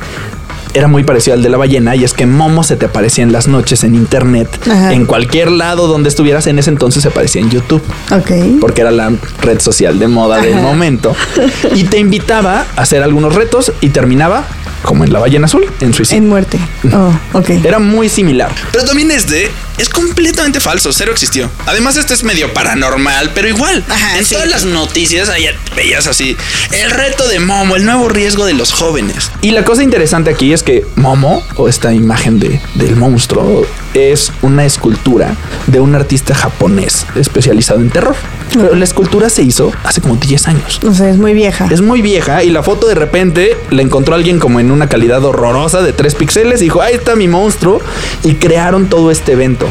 era 0.75 0.87
muy 0.87 1.03
parecido 1.03 1.35
al 1.35 1.43
de 1.43 1.49
la 1.49 1.57
ballena 1.57 1.97
y 1.97 2.05
es 2.05 2.13
que 2.13 2.27
Momo 2.27 2.63
se 2.63 2.77
te 2.77 2.85
aparecía 2.87 3.25
en 3.25 3.33
las 3.33 3.49
noches 3.49 3.85
en 3.85 3.95
internet, 3.95 4.49
Ajá. 4.71 4.93
en 4.93 5.07
cualquier 5.07 5.51
lado 5.51 5.87
donde 5.89 6.11
estuvieras 6.11 6.47
en 6.47 6.59
ese 6.59 6.69
entonces 6.69 7.03
se 7.03 7.09
aparecía 7.09 7.41
en 7.41 7.49
YouTube 7.49 7.83
Ok. 8.13 8.61
porque 8.61 8.83
era 8.83 8.91
la 8.91 9.11
red 9.41 9.61
social 9.61 9.99
de 9.99 10.09
moda 10.09 10.41
del 10.43 10.57
momento. 10.57 11.17
Y 11.75 11.85
te 11.85 11.99
invitaba 11.99 12.67
a 12.77 12.83
hacer 12.83 13.03
algunos 13.03 13.35
retos 13.35 13.73
y 13.81 13.89
terminaba 13.89 14.45
como 14.83 15.05
en 15.05 15.13
la 15.13 15.19
ballena 15.19 15.47
azul, 15.47 15.67
en 15.81 15.93
suicidio. 15.93 16.23
En 16.23 16.29
muerte. 16.29 16.59
Oh, 16.93 17.13
ok. 17.39 17.51
Era 17.65 17.79
muy 17.79 18.09
similar. 18.09 18.51
Pero 18.73 18.85
también 18.85 19.11
es 19.11 19.29
de. 19.29 19.51
Es 19.79 19.89
completamente 19.89 20.61
falso, 20.61 20.93
cero 20.93 21.13
existió. 21.13 21.49
Además, 21.67 21.97
este 21.97 22.13
es 22.13 22.25
medio 22.25 22.53
paranormal, 22.53 23.31
pero 23.33 23.49
igual. 23.49 23.85
Ajá, 23.89 24.19
en 24.19 24.25
sí. 24.25 24.35
todas 24.35 24.49
las 24.49 24.65
noticias 24.65 25.29
ahí 25.29 25.47
veías 25.77 26.07
así. 26.07 26.37
El 26.73 26.91
reto 26.91 27.29
de 27.29 27.39
Momo, 27.39 27.77
el 27.77 27.85
nuevo 27.85 28.09
riesgo 28.09 28.45
de 28.45 28.55
los 28.55 28.73
jóvenes. 28.73 29.31
Y 29.41 29.53
la 29.53 29.65
cosa 29.65 29.85
interesante 29.85 30.31
aquí 30.31 30.53
es 30.53 30.63
que 30.63 30.85
Momo, 30.97 31.43
o 31.57 31.69
esta 31.69 31.95
imagen 31.95 32.41
de, 32.41 32.61
del 32.75 32.97
monstruo, 32.97 33.67
es 33.95 34.33
una 34.43 34.65
escultura 34.65 35.37
de 35.67 35.81
un 35.81 35.95
artista 35.95 36.35
japonés 36.35 37.07
especializado 37.15 37.81
en 37.81 37.91
terror. 37.91 38.17
Pero 38.53 38.75
la 38.75 38.85
escultura 38.85 39.29
se 39.29 39.43
hizo 39.43 39.73
hace 39.85 40.01
como 40.01 40.17
10 40.17 40.49
años. 40.49 40.81
O 40.85 40.95
sea, 40.95 41.11
es 41.11 41.19
muy 41.19 41.35
vieja. 41.35 41.69
Es 41.71 41.81
muy 41.81 42.03
vieja 42.03 42.43
y 42.43 42.51
la 42.51 42.63
foto 42.63 42.87
de 42.89 42.95
repente 42.95 43.57
la 43.71 43.83
encontró 43.83 44.15
alguien 44.15 44.39
como 44.39 44.59
en 44.59 44.71
una 44.71 44.89
calidad 44.89 45.25
horrorosa 45.25 45.83
de 45.83 45.93
3 45.93 46.15
píxeles 46.15 46.61
y 46.61 46.65
dijo, 46.65 46.81
ahí 46.81 46.95
está 46.95 47.15
mi 47.15 47.29
monstruo. 47.29 47.81
Y 48.25 48.35
crearon 48.35 48.89
todo 48.89 49.11
este 49.11 49.33
evento. 49.33 49.68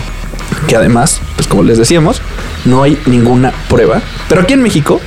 Que 0.67 0.75
además, 0.75 1.21
pues 1.35 1.47
como 1.47 1.63
les 1.63 1.77
decíamos, 1.77 2.21
no 2.65 2.83
hay 2.83 2.99
ninguna 3.05 3.53
prueba. 3.69 4.01
Pero 4.27 4.41
aquí 4.41 4.53
en 4.53 4.61
México, 4.61 4.99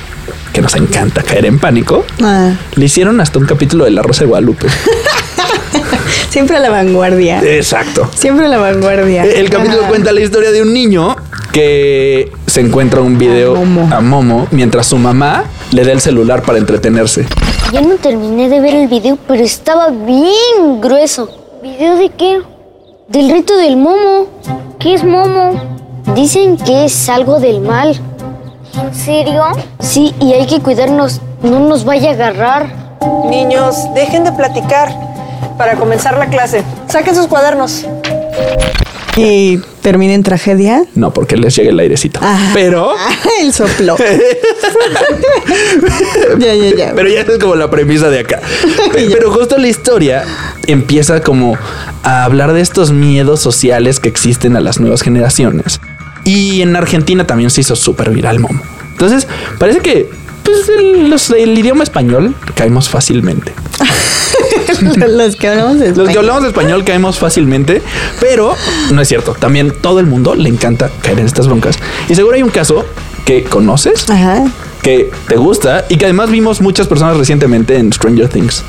que 0.53 0.61
nos 0.61 0.75
encanta 0.75 1.21
caer 1.23 1.45
en 1.45 1.59
pánico, 1.59 2.05
Ah, 2.23 2.53
le 2.75 2.85
hicieron 2.85 3.21
hasta 3.21 3.39
un 3.39 3.45
capítulo 3.45 3.85
de 3.85 3.91
La 3.91 4.01
Rosa 4.01 4.21
de 4.21 4.27
Guadalupe. 4.27 4.67
siempre 6.29 6.57
a 6.57 6.59
la 6.59 6.69
vanguardia. 6.69 7.41
Exacto. 7.43 8.09
Siempre 8.15 8.45
a 8.45 8.49
la 8.49 8.57
vanguardia. 8.57 9.23
El 9.23 9.49
capítulo 9.49 9.83
cuenta 9.87 10.11
la 10.11 10.21
historia 10.21 10.51
de 10.51 10.61
un 10.61 10.73
niño 10.73 11.15
que 11.51 12.31
se 12.47 12.61
encuentra 12.61 13.01
un 13.01 13.17
video 13.17 13.55
A 13.55 13.59
Momo. 13.59 13.89
a 13.95 14.01
Momo 14.01 14.47
mientras 14.51 14.87
su 14.87 14.97
mamá 14.97 15.43
le 15.71 15.83
da 15.83 15.91
el 15.91 15.99
celular 16.01 16.43
para 16.43 16.57
entretenerse. 16.57 17.25
Ya 17.73 17.81
no 17.81 17.95
terminé 17.95 18.49
de 18.49 18.59
ver 18.59 18.73
el 18.75 18.87
video, 18.87 19.17
pero 19.27 19.43
estaba 19.43 19.89
bien 19.89 20.79
grueso. 20.81 21.29
¿Video 21.61 21.95
de 21.97 22.09
qué? 22.09 22.39
Del 23.09 23.29
reto 23.29 23.55
del 23.57 23.77
momo. 23.77 24.27
¿Qué 24.81 24.95
es 24.95 25.03
momo? 25.03 25.51
Dicen 26.15 26.57
que 26.57 26.85
es 26.85 27.07
algo 27.07 27.39
del 27.39 27.61
mal. 27.61 28.01
¿En 28.73 28.95
serio? 28.95 29.43
Sí, 29.79 30.15
y 30.19 30.33
hay 30.33 30.47
que 30.47 30.59
cuidarnos. 30.59 31.21
No 31.43 31.59
nos 31.59 31.85
vaya 31.85 32.09
a 32.09 32.13
agarrar. 32.13 32.67
Niños, 33.25 33.75
dejen 33.93 34.23
de 34.23 34.31
platicar 34.31 34.91
para 35.55 35.75
comenzar 35.75 36.17
la 36.17 36.25
clase. 36.25 36.63
Saquen 36.87 37.13
sus 37.13 37.27
cuadernos. 37.27 37.85
Y 39.17 39.57
termina 39.81 40.13
en 40.13 40.23
tragedia. 40.23 40.83
No, 40.95 41.13
porque 41.13 41.35
les 41.37 41.55
llega 41.55 41.69
el 41.71 41.79
airecito. 41.79 42.19
Ah. 42.23 42.51
Pero, 42.53 42.93
El 43.41 43.53
soplo. 43.53 43.95
ya, 46.39 46.53
ya, 46.55 46.75
ya. 46.75 46.93
pero 46.95 47.09
ya 47.09 47.21
es 47.21 47.37
como 47.39 47.55
la 47.55 47.69
premisa 47.69 48.09
de 48.09 48.19
acá. 48.19 48.39
Pe- 48.93 49.09
Pero 49.11 49.31
justo 49.31 49.57
la 49.57 49.67
historia 49.67 50.23
empieza 50.67 51.21
como 51.21 51.57
a 52.03 52.23
hablar 52.23 52.53
de 52.53 52.61
estos 52.61 52.91
miedos 52.91 53.39
sociales 53.41 53.99
que 53.99 54.09
existen 54.09 54.55
a 54.55 54.61
las 54.61 54.79
nuevas 54.79 55.01
generaciones. 55.01 55.81
Y 56.23 56.61
en 56.61 56.75
Argentina 56.75 57.25
también 57.25 57.49
se 57.49 57.61
hizo 57.61 57.75
súper 57.75 58.11
viral 58.11 58.39
Momo. 58.39 58.61
Entonces, 58.91 59.27
parece 59.57 59.79
que 59.79 60.09
pues, 60.43 60.69
el, 60.69 61.09
los- 61.09 61.31
el 61.31 61.57
idioma 61.57 61.83
español 61.83 62.35
caemos 62.55 62.89
fácilmente. 62.89 63.53
Los 65.07 65.35
que 65.35 65.47
hablamos 65.47 65.77
Los 65.77 66.09
que 66.09 66.17
hablamos 66.17 66.43
español 66.45 66.83
caemos 66.83 67.19
fácilmente, 67.19 67.81
pero 68.19 68.55
no 68.91 69.01
es 69.01 69.07
cierto. 69.07 69.33
También 69.33 69.71
todo 69.81 69.99
el 69.99 70.05
mundo 70.05 70.35
le 70.35 70.49
encanta 70.49 70.89
caer 71.01 71.19
en 71.19 71.25
estas 71.25 71.47
broncas. 71.47 71.77
Y 72.09 72.15
seguro 72.15 72.35
hay 72.35 72.43
un 72.43 72.49
caso 72.49 72.85
que 73.25 73.43
conoces, 73.43 74.09
Ajá. 74.09 74.43
que 74.81 75.11
te 75.27 75.35
gusta 75.37 75.85
y 75.89 75.97
que 75.97 76.05
además 76.05 76.31
vimos 76.31 76.61
muchas 76.61 76.87
personas 76.87 77.17
recientemente 77.17 77.77
en 77.77 77.93
Stranger 77.93 78.27
Things. 78.29 78.63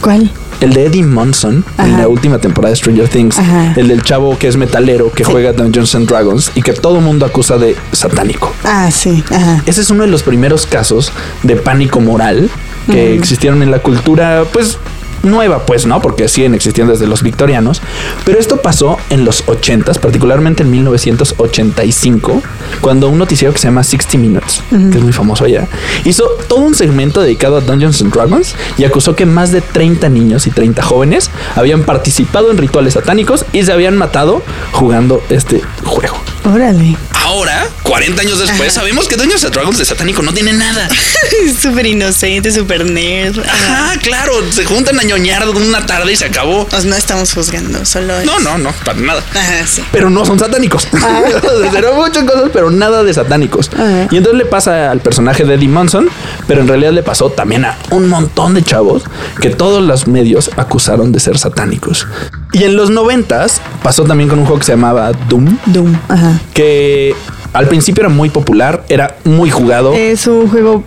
¿Cuál? 0.00 0.30
El 0.60 0.74
de 0.74 0.86
Eddie 0.86 1.02
Munson 1.02 1.64
en 1.78 1.96
la 1.96 2.06
última 2.06 2.38
temporada 2.38 2.70
de 2.70 2.76
Stranger 2.76 3.08
Things. 3.08 3.38
Ajá. 3.38 3.72
El 3.76 3.88
del 3.88 4.02
chavo 4.02 4.38
que 4.38 4.46
es 4.46 4.56
metalero, 4.56 5.10
que 5.10 5.24
juega 5.24 5.52
Dungeons 5.52 5.94
and 5.94 6.06
Dragons 6.06 6.52
y 6.54 6.62
que 6.62 6.74
todo 6.74 6.98
el 6.98 7.04
mundo 7.04 7.24
acusa 7.24 7.56
de 7.56 7.76
satánico. 7.92 8.52
Ah, 8.64 8.90
sí. 8.90 9.24
Ajá. 9.30 9.62
Ese 9.64 9.80
es 9.80 9.90
uno 9.90 10.04
de 10.04 10.10
los 10.10 10.22
primeros 10.22 10.66
casos 10.66 11.12
de 11.42 11.56
pánico 11.56 12.00
moral 12.00 12.50
que 12.90 13.14
existieron 13.14 13.62
en 13.62 13.70
la 13.70 13.78
cultura, 13.78 14.44
pues 14.52 14.76
nueva, 15.22 15.66
pues, 15.66 15.86
¿no? 15.86 16.00
Porque 16.00 16.28
siguen 16.28 16.54
existiendo 16.54 16.92
desde 16.92 17.06
los 17.06 17.22
victorianos. 17.22 17.82
Pero 18.24 18.38
esto 18.38 18.58
pasó 18.62 18.98
en 19.10 19.24
los 19.24 19.46
80s, 19.46 19.98
particularmente 19.98 20.62
en 20.62 20.70
1985, 20.70 22.42
cuando 22.80 23.08
un 23.08 23.18
noticiero 23.18 23.52
que 23.52 23.58
se 23.58 23.68
llama 23.68 23.82
60 23.82 24.18
Minutes, 24.18 24.62
que 24.70 24.98
es 24.98 25.02
muy 25.02 25.12
famoso 25.12 25.44
allá, 25.44 25.68
hizo 26.04 26.24
todo 26.48 26.60
un 26.60 26.74
segmento 26.74 27.20
dedicado 27.20 27.56
a 27.56 27.60
Dungeons 27.60 28.00
and 28.02 28.12
Dragons 28.12 28.54
y 28.78 28.84
acusó 28.84 29.14
que 29.14 29.26
más 29.26 29.52
de 29.52 29.60
30 29.60 30.08
niños 30.08 30.46
y 30.46 30.50
30 30.50 30.82
jóvenes 30.82 31.30
habían 31.54 31.82
participado 31.82 32.50
en 32.50 32.58
rituales 32.58 32.94
satánicos 32.94 33.44
y 33.52 33.62
se 33.62 33.72
habían 33.72 33.96
matado 33.96 34.42
jugando 34.72 35.22
este 35.30 35.62
juego. 35.84 36.16
Órale. 36.44 36.96
Ahora, 37.30 37.68
40 37.84 38.22
años 38.22 38.40
después, 38.40 38.72
sabemos 38.72 39.06
que 39.06 39.14
Dungeons 39.14 39.44
and 39.44 39.54
Dragons 39.54 39.78
de 39.78 39.84
satánico 39.84 40.20
no 40.20 40.34
tiene 40.34 40.52
nada. 40.52 40.88
Súper 41.62 41.86
inocente, 41.86 42.50
súper 42.50 42.84
nerd. 42.90 43.38
Ajá, 43.38 43.92
claro, 44.02 44.32
se 44.50 44.64
juntan 44.64 44.98
a 44.98 45.04
ñoñar 45.04 45.48
una 45.50 45.86
tarde 45.86 46.12
y 46.12 46.16
se 46.16 46.24
acabó. 46.24 46.66
Pues 46.66 46.86
no 46.86 46.96
estamos 46.96 47.32
juzgando, 47.32 47.84
solo. 47.84 48.18
es- 48.18 48.26
No, 48.26 48.40
no, 48.40 48.58
no, 48.58 48.72
para 48.84 48.98
nada. 48.98 49.22
Ajá, 49.32 49.64
sí. 49.64 49.80
pero 49.92 50.10
no 50.10 50.24
son 50.24 50.40
satánicos. 50.40 50.88
Serán 51.72 51.94
muchas 51.94 52.24
cosas, 52.24 52.50
pero 52.52 52.68
nada 52.72 53.04
de 53.04 53.14
satánicos. 53.14 53.70
Ajá. 53.74 54.08
Y 54.10 54.16
entonces 54.16 54.36
le 54.36 54.44
pasa 54.46 54.90
al 54.90 54.98
personaje 55.00 55.44
de 55.44 55.54
Eddie 55.54 55.68
Munson, 55.68 56.08
pero 56.48 56.62
en 56.62 56.68
realidad 56.68 56.90
le 56.92 57.04
pasó 57.04 57.30
también 57.30 57.64
a 57.64 57.78
un 57.90 58.08
montón 58.08 58.54
de 58.54 58.64
chavos 58.64 59.04
que 59.40 59.50
todos 59.50 59.82
los 59.84 60.08
medios 60.08 60.50
acusaron 60.56 61.12
de 61.12 61.20
ser 61.20 61.38
satánicos. 61.38 62.08
Y 62.52 62.64
en 62.64 62.74
los 62.76 62.90
noventas 62.90 63.60
pasó 63.84 64.02
también 64.02 64.28
con 64.28 64.40
un 64.40 64.44
juego 64.46 64.58
que 64.58 64.66
se 64.66 64.72
llamaba 64.72 65.12
Doom, 65.28 65.56
Doom. 65.66 65.96
Ajá. 66.08 66.40
que 66.52 67.14
al 67.52 67.66
principio 67.66 68.02
era 68.02 68.08
muy 68.08 68.30
popular, 68.30 68.84
era 68.88 69.16
muy 69.24 69.50
jugado. 69.50 69.92
Es 69.94 70.26
un 70.26 70.48
juego. 70.48 70.82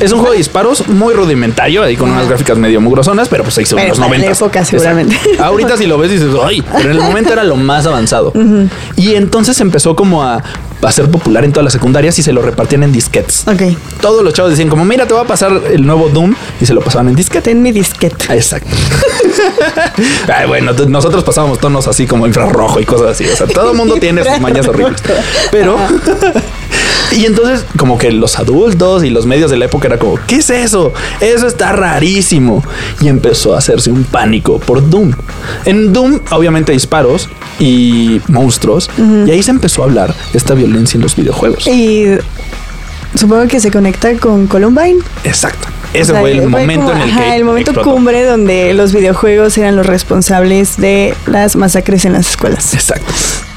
Es 0.00 0.12
un 0.12 0.18
juego 0.18 0.32
de 0.32 0.38
disparos 0.38 0.88
muy 0.88 1.14
rudimentario, 1.14 1.82
ahí 1.82 1.96
con 1.96 2.10
unas 2.10 2.26
gráficas 2.26 2.56
medio 2.58 2.80
mugrosonas, 2.80 3.28
pero 3.28 3.42
pues 3.44 3.54
se 3.54 3.62
hizo 3.62 3.76
en 3.76 3.82
Pero 3.84 3.88
los 3.90 3.98
para 3.98 4.10
la 4.10 4.18
90. 4.18 4.36
época, 4.44 4.64
seguramente. 4.64 5.16
Ahorita 5.38 5.76
si 5.76 5.86
lo 5.86 5.98
ves 5.98 6.10
dices, 6.10 6.28
ay, 6.42 6.62
pero 6.62 6.90
en 6.90 6.96
el 6.96 7.02
momento 7.02 7.32
era 7.32 7.44
lo 7.44 7.56
más 7.56 7.86
avanzado. 7.86 8.32
Y 8.96 9.14
entonces 9.14 9.60
empezó 9.60 9.94
como 9.94 10.22
a, 10.24 10.42
a 10.82 10.92
ser 10.92 11.10
popular 11.10 11.44
en 11.44 11.52
todas 11.52 11.64
las 11.64 11.72
secundarias 11.74 12.18
y 12.18 12.22
se 12.22 12.32
lo 12.32 12.40
repartían 12.42 12.82
en 12.82 12.92
disquetes. 12.92 13.44
Ok. 13.46 13.76
Todos 14.00 14.24
los 14.24 14.32
chavos 14.32 14.50
decían 14.50 14.68
como, 14.68 14.84
mira, 14.84 15.06
te 15.06 15.14
va 15.14 15.20
a 15.22 15.26
pasar 15.26 15.52
el 15.70 15.86
nuevo 15.86 16.08
Doom 16.08 16.34
y 16.60 16.66
se 16.66 16.72
lo 16.74 16.80
pasaban 16.80 17.08
en 17.08 17.14
disquete. 17.14 17.50
Ten 17.50 17.62
mi 17.62 17.70
disquete. 17.72 18.34
Exacto. 18.34 18.68
Ay, 20.34 20.46
bueno, 20.46 20.72
nosotros 20.88 21.24
pasábamos 21.24 21.58
tonos 21.58 21.86
así 21.88 22.06
como 22.06 22.26
infrarrojo 22.26 22.80
y 22.80 22.84
cosas 22.84 23.08
así. 23.08 23.24
O 23.26 23.36
sea, 23.36 23.46
todo 23.46 23.72
el 23.72 23.76
mundo 23.76 23.96
tiene 23.96 24.24
sus 24.24 24.40
mañas 24.40 24.66
horribles. 24.66 25.02
Pero... 25.50 25.76
Y 27.16 27.26
entonces 27.26 27.64
como 27.76 27.98
que 27.98 28.12
los 28.12 28.38
adultos 28.38 29.04
y 29.04 29.10
los 29.10 29.26
medios 29.26 29.50
de 29.50 29.56
la 29.56 29.66
época 29.66 29.88
era 29.88 29.98
como, 29.98 30.18
¿qué 30.26 30.36
es 30.36 30.50
eso? 30.50 30.92
Eso 31.20 31.46
está 31.46 31.72
rarísimo. 31.72 32.62
Y 33.00 33.08
empezó 33.08 33.54
a 33.54 33.58
hacerse 33.58 33.90
un 33.90 34.04
pánico 34.04 34.58
por 34.58 34.88
Doom. 34.88 35.12
En 35.64 35.92
Doom 35.92 36.20
obviamente 36.30 36.72
hay 36.72 36.76
disparos 36.76 37.28
y 37.58 38.20
monstruos. 38.28 38.90
Y 39.26 39.30
ahí 39.30 39.42
se 39.42 39.50
empezó 39.50 39.82
a 39.82 39.86
hablar 39.86 40.14
de 40.32 40.38
esta 40.38 40.54
violencia 40.54 40.96
en 40.96 41.02
los 41.02 41.16
videojuegos. 41.16 41.66
Y 41.66 42.06
supongo 43.14 43.46
que 43.48 43.60
se 43.60 43.70
conecta 43.70 44.16
con 44.16 44.46
Columbine. 44.46 45.00
Exacto. 45.24 45.68
Ese 45.92 46.12
O 46.12 46.14
sea, 46.14 46.20
fue 46.20 46.32
el 46.32 46.48
momento 46.48 46.86
como, 46.86 46.96
en 46.96 47.02
el 47.02 47.10
ajá, 47.10 47.24
que... 47.24 47.36
el 47.36 47.44
momento 47.44 47.70
explotó. 47.72 47.90
cumbre 47.90 48.24
donde 48.24 48.72
los 48.74 48.92
videojuegos 48.92 49.58
eran 49.58 49.74
los 49.74 49.86
responsables 49.86 50.76
de 50.76 51.14
las 51.26 51.56
masacres 51.56 52.04
en 52.04 52.12
las 52.12 52.30
escuelas. 52.30 52.74
Exacto. 52.74 53.12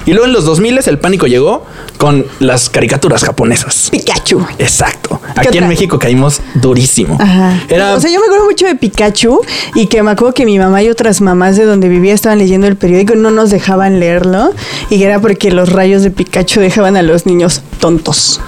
Y 0.06 0.12
luego 0.12 0.26
en 0.26 0.34
los 0.34 0.46
2000 0.46 0.80
el 0.86 1.00
pánico 1.00 1.28
llegó 1.28 1.66
con 1.98 2.26
las 2.39 2.70
caricaturas 2.70 3.24
japonesas. 3.24 3.89
Pikachu. 3.92 4.46
Exacto. 4.60 5.22
¿Qué 5.42 5.48
Aquí 5.48 5.58
en? 5.58 5.68
México 5.68 5.98
caímos 5.98 6.42
durísimo. 6.56 7.18
Ajá. 7.20 7.62
Era 7.70 7.94
O 7.96 8.00
sea, 8.00 8.12
yo 8.12 8.20
me 8.20 8.26
acuerdo 8.26 8.46
mucho 8.46 8.66
de 8.66 8.76
Pikachu 8.76 9.42
y 9.76 9.88
que 9.88 10.04
me 10.04 10.12
acuerdo 10.12 10.34
que 10.34 10.46
mi 10.46 10.60
mamá 10.60 10.84
y 10.84 10.89
otras 10.89 11.22
mamás 11.22 11.56
de 11.58 11.66
donde 11.66 11.89
vivía 11.89 12.13
estaban 12.13 12.38
leyendo 12.39 12.68
el 12.68 12.76
periódico 12.76 13.13
y 13.13 13.18
no 13.18 13.32
nos 13.32 13.50
dejaban 13.50 14.00
leerlo 14.00 14.54
y 14.89 15.00
que 15.00 15.06
era 15.06 15.20
porque 15.20 15.52
los 15.52 15.70
rayos 15.70 16.04
de 16.04 16.12
Pikachu 16.12 16.60
dejaban 16.60 16.98
a 16.98 17.02
los 17.02 17.26
niños 17.26 17.62
tontos. 17.80 18.42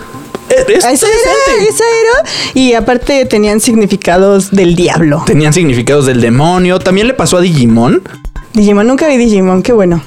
es 0.50 0.78
esa 0.78 0.88
era, 0.88 1.63
esa 1.68 1.84
era. 1.84 2.30
Y 2.54 2.74
aparte 2.74 3.26
tenían 3.26 3.62
significados 3.62 4.52
del 4.52 4.76
diablo. 4.76 5.24
tenían 5.26 5.54
significados 5.54 6.06
del 6.06 6.22
demonio. 6.22 6.80
También 6.80 7.08
le 7.08 7.13
pasó 7.13 7.38
a 7.38 7.41
Digimon. 7.41 8.02
Digimon, 8.54 8.88
nunca 8.88 9.08
vi 9.08 9.18
Digimon, 9.18 9.63
qué 9.63 9.74
bueno. 9.74 10.02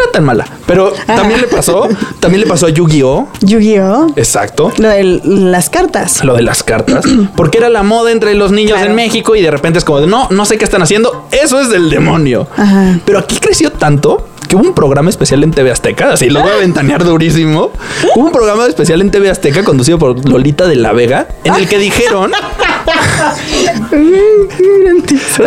Era 0.00 0.12
tan 0.12 0.24
mala, 0.24 0.46
pero 0.66 0.92
también 1.06 1.40
le 1.40 1.48
pasó, 1.48 1.88
también 2.20 2.42
le 2.42 2.46
pasó 2.46 2.66
a 2.66 2.70
Yu-Gi-Oh. 2.70 3.28
Yu-Gi-Oh. 3.40 4.12
Exacto. 4.16 4.72
Lo 4.78 4.88
de 4.88 5.20
las 5.24 5.70
cartas. 5.70 6.22
Lo 6.24 6.34
de 6.36 6.42
las 6.42 6.62
cartas, 6.62 7.04
porque 7.36 7.58
era 7.58 7.68
la 7.68 7.82
moda 7.82 8.12
entre 8.12 8.34
los 8.34 8.52
niños 8.52 8.80
en 8.80 8.94
México 8.94 9.34
y 9.34 9.42
de 9.42 9.50
repente 9.50 9.78
es 9.78 9.84
como 9.84 10.00
de 10.00 10.06
no, 10.06 10.28
no 10.30 10.44
sé 10.44 10.56
qué 10.56 10.64
están 10.64 10.82
haciendo, 10.82 11.26
eso 11.32 11.60
es 11.60 11.68
del 11.70 11.90
demonio. 11.90 12.46
Ajá. 12.56 13.00
Pero 13.04 13.18
aquí 13.18 13.38
creció 13.40 13.72
tanto 13.72 14.27
que 14.48 14.56
hubo 14.56 14.64
un 14.66 14.74
programa 14.74 15.10
especial 15.10 15.44
en 15.44 15.50
TV 15.52 15.70
Azteca, 15.70 16.12
así 16.12 16.30
lo 16.30 16.40
voy 16.40 16.50
a 16.50 16.56
ventanear 16.56 17.04
durísimo. 17.04 17.70
Hubo 18.16 18.24
un 18.26 18.32
programa 18.32 18.66
especial 18.66 19.00
en 19.02 19.10
TV 19.10 19.30
Azteca 19.30 19.62
conducido 19.62 19.98
por 19.98 20.26
Lolita 20.28 20.66
de 20.66 20.76
la 20.76 20.92
Vega, 20.92 21.28
en 21.44 21.54
el 21.54 21.68
que 21.68 21.78
dijeron. 21.78 22.32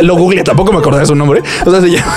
lo 0.01 0.15
googleé, 0.15 0.43
tampoco 0.43 0.71
me 0.71 0.79
acordé 0.79 0.99
de 1.01 1.05
su 1.05 1.15
nombre. 1.15 1.41
O 1.65 1.71
sea, 1.71 1.81
se 1.81 1.89
llama- 1.89 2.13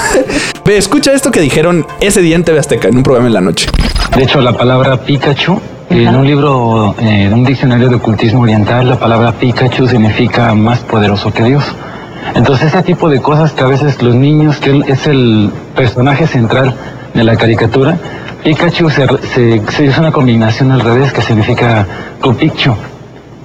Ve, 0.65 0.77
escucha 0.77 1.13
esto 1.13 1.31
que 1.31 1.41
dijeron 1.41 1.87
ese 2.01 2.21
día 2.21 2.37
en 2.37 2.45
TV 2.45 2.59
Azteca, 2.59 2.89
en 2.89 2.97
un 2.97 3.03
programa 3.03 3.29
en 3.29 3.35
la 3.35 3.41
noche. 3.41 3.69
De 4.17 4.23
hecho, 4.25 4.41
la 4.41 4.53
palabra 4.53 4.97
Pikachu, 4.99 5.61
en 5.91 6.15
un 6.15 6.27
libro, 6.27 6.95
eh, 7.01 7.25
en 7.25 7.33
un 7.35 7.45
diccionario 7.45 7.89
de 7.89 7.97
ocultismo 7.97 8.43
oriental, 8.43 8.89
la 8.89 8.99
palabra 8.99 9.33
Pikachu 9.33 9.87
significa 9.87 10.55
más 10.55 10.81
poderoso 10.81 11.33
que 11.33 11.45
Dios. 11.45 11.65
Entonces, 12.35 12.69
ese 12.69 12.83
tipo 12.83 13.09
de 13.09 13.21
cosas 13.21 13.53
que 13.53 13.63
a 13.63 13.67
veces 13.67 14.03
los 14.03 14.15
niños, 14.15 14.59
que 14.59 14.83
es 14.87 15.07
el 15.07 15.51
personaje 15.77 16.27
central 16.27 16.75
de 17.13 17.25
la 17.25 17.37
caricatura, 17.37 17.97
Pikachu 18.43 18.91
se, 18.91 19.07
se- 19.35 19.63
se- 19.71 20.01
una 20.01 20.11
combinación 20.13 20.71
al 20.73 20.81
revés 20.81 21.13
que 21.13 21.23
significa 21.23 21.87
Copichu, 22.21 22.75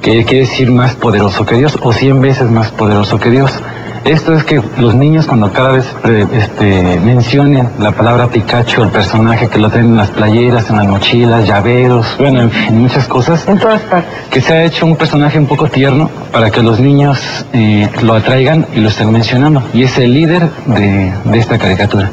que 0.01 0.23
quiere 0.25 0.41
decir 0.45 0.71
más 0.71 0.95
poderoso 0.95 1.45
que 1.45 1.55
Dios 1.55 1.77
o 1.81 1.91
cien 1.93 2.21
veces 2.21 2.49
más 2.49 2.71
poderoso 2.71 3.19
que 3.19 3.29
Dios. 3.29 3.51
Esto 4.05 4.33
es 4.33 4.43
que 4.43 4.61
los 4.77 4.95
niños 4.95 5.27
cuando 5.27 5.51
cada 5.51 5.71
vez 5.71 5.85
eh, 6.05 6.25
este, 6.33 6.99
mencionen 6.99 7.69
la 7.79 7.91
palabra 7.91 8.27
Pikachu, 8.27 8.83
el 8.83 8.89
personaje 8.89 9.47
que 9.47 9.59
lo 9.59 9.69
tienen 9.69 9.91
en 9.91 9.97
las 9.97 10.09
playeras, 10.09 10.69
en 10.69 10.77
las 10.77 10.87
mochilas, 10.87 11.47
llaveros, 11.47 12.15
bueno, 12.17 12.41
en 12.41 12.51
fin, 12.51 12.81
muchas 12.81 13.07
cosas. 13.07 13.47
En 13.47 13.59
todas 13.59 13.81
partes. 13.81 14.11
Que 14.29 14.41
se 14.41 14.53
ha 14.53 14.63
hecho 14.63 14.85
un 14.85 14.95
personaje 14.95 15.37
un 15.37 15.47
poco 15.47 15.67
tierno 15.67 16.09
para 16.31 16.49
que 16.49 16.63
los 16.63 16.79
niños 16.79 17.45
eh, 17.53 17.89
lo 18.01 18.13
atraigan 18.13 18.65
y 18.73 18.79
lo 18.79 18.89
estén 18.89 19.11
mencionando. 19.11 19.63
Y 19.73 19.83
es 19.83 19.97
el 19.97 20.13
líder 20.13 20.49
de, 20.65 21.13
de 21.25 21.37
esta 21.37 21.57
caricatura. 21.57 22.11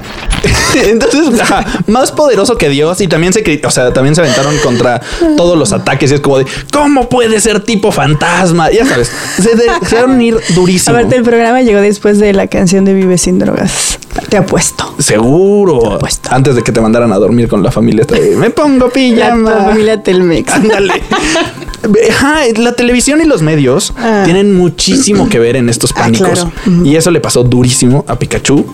Entonces, 0.74 1.40
ajá, 1.40 1.64
más 1.87 2.12
poderoso 2.12 2.56
que 2.56 2.68
Dios 2.68 3.00
y 3.00 3.09
también 3.09 3.32
se, 3.32 3.61
o 3.64 3.70
sea, 3.70 3.92
también 3.92 4.14
se 4.14 4.20
aventaron 4.20 4.56
contra 4.59 5.00
todos 5.37 5.59
los 5.59 5.72
ataques 5.72 6.11
y 6.11 6.14
es 6.14 6.20
como 6.20 6.38
de 6.38 6.46
¿cómo 6.72 7.09
puede 7.09 7.40
ser 7.40 7.61
tipo 7.61 7.92
fantasma? 7.92 8.70
Ya 8.70 8.85
sabes, 8.85 9.11
se 9.40 9.54
dejaron 9.54 10.20
ir 10.20 10.37
durísimo. 10.54 10.96
Aparte, 10.96 11.16
el 11.16 11.22
programa 11.22 11.62
llegó 11.62 11.80
después 11.80 12.18
de 12.18 12.32
la 12.32 12.46
canción 12.46 12.85
de 12.85 12.94
Vive 12.94 13.18
sin 13.18 13.38
drogas. 13.38 13.98
Te 14.29 14.37
apuesto. 14.37 14.94
Seguro. 14.98 15.98
Antes 16.31 16.55
de 16.57 16.62
que 16.62 16.72
te 16.72 16.81
mandaran 16.81 17.12
a 17.12 17.16
dormir 17.16 17.48
con 17.48 17.62
la 17.62 17.70
familia. 17.70 18.05
Me 18.38 18.50
pongo 18.50 18.88
pijama. 18.90 19.50
La 19.50 19.64
familia 19.66 20.02
Telmex. 20.02 20.52
Ándale. 20.52 20.92
Ajá, 22.11 22.40
la 22.57 22.72
televisión 22.72 23.20
y 23.20 23.24
los 23.26 23.42
medios 23.42 23.92
Ah. 23.98 24.22
tienen 24.24 24.57
muchísimo 24.57 25.29
que 25.29 25.38
ver 25.38 25.55
en 25.57 25.68
estos 25.68 25.92
pánicos. 25.92 26.31
claro. 26.31 26.50
Y 26.85 26.96
eso 26.96 27.11
le 27.12 27.20
pasó 27.20 27.44
durísimo 27.44 28.05
a 28.09 28.18
Pikachu. 28.18 28.64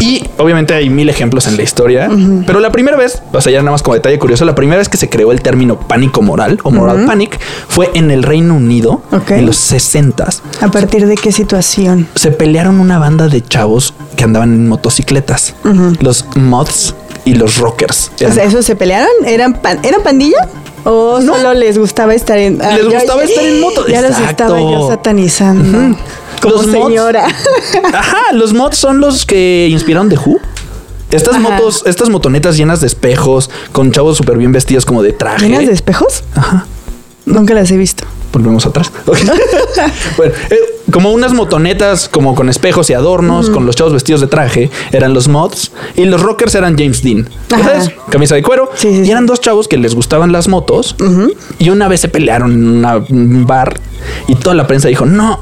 Y 0.00 0.24
obviamente 0.38 0.74
hay 0.74 0.90
mil 0.90 1.08
ejemplos 1.08 1.46
en 1.46 1.56
la 1.56 1.62
historia. 1.62 2.08
Pero 2.46 2.58
la 2.60 2.72
primera 2.72 2.96
vez, 2.96 3.22
o 3.32 3.40
sea, 3.40 3.52
ya 3.52 3.58
nada 3.60 3.70
más 3.72 3.82
como 3.82 3.94
detalle 3.94 4.18
curioso, 4.18 4.44
la 4.44 4.54
primera 4.56 4.78
vez 4.78 4.88
que 4.88 4.96
se 4.96 5.08
creó 5.08 5.30
el 5.30 5.42
término 5.42 5.78
pánico 5.78 6.22
moral 6.22 6.58
o 6.64 6.70
moral 6.72 7.04
panic 7.06 7.38
fue 7.68 7.90
en 7.94 8.10
el 8.10 8.22
Reino 8.24 8.54
Unido 8.56 9.02
en 9.28 9.46
los 9.46 9.56
60 9.56 10.28
¿A 10.60 10.68
partir 10.70 11.06
de 11.06 11.14
qué 11.16 11.30
situación? 11.32 12.08
se 12.14 12.30
pelearon 12.30 12.80
una 12.80 12.98
banda 12.98 13.28
de 13.28 13.42
chavos 13.42 13.94
que 14.16 14.24
andaban 14.24 14.54
en 14.54 14.68
motocicletas. 14.90 15.54
Ujú. 15.64 15.94
Los 16.00 16.24
mods 16.36 16.94
y 17.24 17.34
los 17.34 17.58
rockers. 17.58 18.12
O 18.24 18.32
sea, 18.32 18.44
¿esos 18.44 18.64
se 18.64 18.76
pelearon? 18.76 19.08
¿Eran, 19.24 19.54
pan- 19.54 19.80
¿eran 19.82 20.02
pandilla? 20.02 20.48
¿O 20.84 21.20
solo 21.20 21.52
les 21.54 21.76
gustaba 21.78 22.14
estar 22.14 22.38
en... 22.38 22.62
ah, 22.62 22.76
Les 22.76 22.88
ya- 22.88 22.98
gustaba 23.00 23.24
estar 23.24 23.44
en 23.44 23.60
moto. 23.60 23.86
Ya 23.88 24.00
los 24.02 24.16
estaba 24.18 24.60
yo 24.60 24.88
satanizando. 24.88 25.96
Como 26.40 26.54
Los 26.54 26.68
mods- 26.68 26.86
señora. 26.86 27.26
Ajá, 27.92 28.32
los 28.32 28.52
mods 28.52 28.76
son 28.76 29.00
los 29.00 29.26
que 29.26 29.66
inspiraron 29.70 30.08
de 30.08 30.16
Who. 30.16 30.38
Estas 31.10 31.34
Ajá. 31.36 31.40
motos, 31.50 31.82
estas 31.86 32.08
motonetas 32.08 32.56
llenas 32.56 32.80
de 32.80 32.86
espejos, 32.86 33.50
con 33.72 33.90
chavos 33.90 34.16
súper 34.16 34.36
bien 34.38 34.52
vestidos 34.52 34.84
como 34.84 35.02
de 35.02 35.12
traje. 35.12 35.46
¿Llenas 35.48 35.66
de 35.66 35.72
espejos? 35.72 36.22
Ajá. 36.36 36.66
Nunca 37.26 37.52
las 37.54 37.70
he 37.70 37.76
visto. 37.76 38.04
Volvemos 38.32 38.64
atrás. 38.66 38.90
Bueno, 40.16 40.32
eh, 40.50 40.56
como 40.90 41.10
unas 41.12 41.32
motonetas 41.34 42.08
como 42.08 42.34
con 42.34 42.48
espejos 42.48 42.88
y 42.90 42.94
adornos, 42.94 43.50
con 43.50 43.66
los 43.66 43.76
chavos 43.76 43.92
vestidos 43.92 44.20
de 44.22 44.26
traje, 44.28 44.70
eran 44.92 45.12
los 45.12 45.28
mods 45.28 45.72
y 45.96 46.04
los 46.06 46.22
rockers 46.22 46.54
eran 46.54 46.76
James 46.78 47.02
Dean. 47.02 47.28
¿Sabes? 47.48 47.90
Camisa 48.10 48.34
de 48.34 48.42
cuero. 48.42 48.70
y 48.82 49.10
eran 49.10 49.26
dos 49.26 49.40
chavos 49.40 49.68
que 49.68 49.76
les 49.76 49.94
gustaban 49.94 50.32
las 50.32 50.48
motos 50.48 50.96
y 51.58 51.68
una 51.70 51.88
vez 51.88 52.00
se 52.00 52.08
pelearon 52.08 52.52
en 52.52 52.68
una- 52.78 52.96
un 52.96 53.46
bar 53.46 53.78
y 54.28 54.34
toda 54.36 54.54
la 54.54 54.66
prensa 54.66 54.88
dijo, 54.88 55.04
no. 55.04 55.40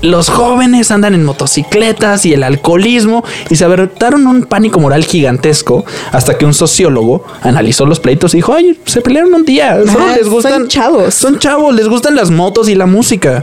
Los 0.00 0.28
jóvenes 0.30 0.90
andan 0.90 1.14
en 1.14 1.24
motocicletas 1.24 2.24
y 2.24 2.32
el 2.32 2.42
alcoholismo 2.44 3.24
y 3.50 3.56
se 3.56 3.64
aventaron 3.64 4.26
un 4.26 4.44
pánico 4.44 4.78
moral 4.78 5.04
gigantesco 5.04 5.84
hasta 6.12 6.38
que 6.38 6.44
un 6.44 6.54
sociólogo 6.54 7.24
analizó 7.42 7.84
los 7.84 7.98
pleitos 7.98 8.32
y 8.34 8.38
dijo, 8.38 8.52
ay, 8.54 8.78
se 8.84 9.00
pelearon 9.00 9.34
un 9.34 9.44
día, 9.44 9.78
solo 9.86 10.04
Ah, 10.08 10.14
les 10.16 10.28
gustan 10.28 10.52
son 10.52 10.68
chavos. 10.68 11.14
son 11.14 11.38
chavos, 11.38 11.74
les 11.74 11.88
gustan 11.88 12.14
las 12.14 12.30
motos 12.30 12.68
y 12.68 12.74
la 12.74 12.86
música. 12.86 13.42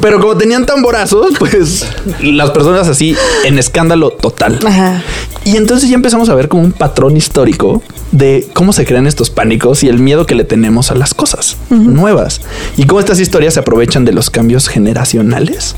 Pero 0.00 0.20
como 0.20 0.36
tenían 0.36 0.66
tamborazos, 0.66 1.32
pues 1.38 1.86
las 2.20 2.50
personas 2.50 2.88
así 2.88 3.16
en 3.44 3.58
escándalo 3.58 4.10
total. 4.10 4.58
Ajá. 4.66 5.02
Y 5.44 5.56
entonces 5.56 5.88
ya 5.90 5.94
empezamos 5.94 6.28
a 6.28 6.34
ver 6.34 6.48
como 6.48 6.62
un 6.62 6.72
patrón 6.72 7.16
histórico 7.16 7.82
de 8.12 8.48
cómo 8.54 8.72
se 8.72 8.86
crean 8.86 9.06
estos 9.06 9.30
pánicos 9.30 9.82
y 9.82 9.88
el 9.88 9.98
miedo 9.98 10.26
que 10.26 10.34
le 10.34 10.44
tenemos 10.44 10.90
a 10.90 10.94
las 10.94 11.14
cosas 11.14 11.56
nuevas. 11.70 12.40
Y 12.76 12.86
cómo 12.86 13.00
estas 13.00 13.20
historias 13.20 13.54
se 13.54 13.60
aprovechan 13.60 14.04
de 14.04 14.12
los 14.12 14.30
cambios 14.30 14.68
generacionales 14.68 15.76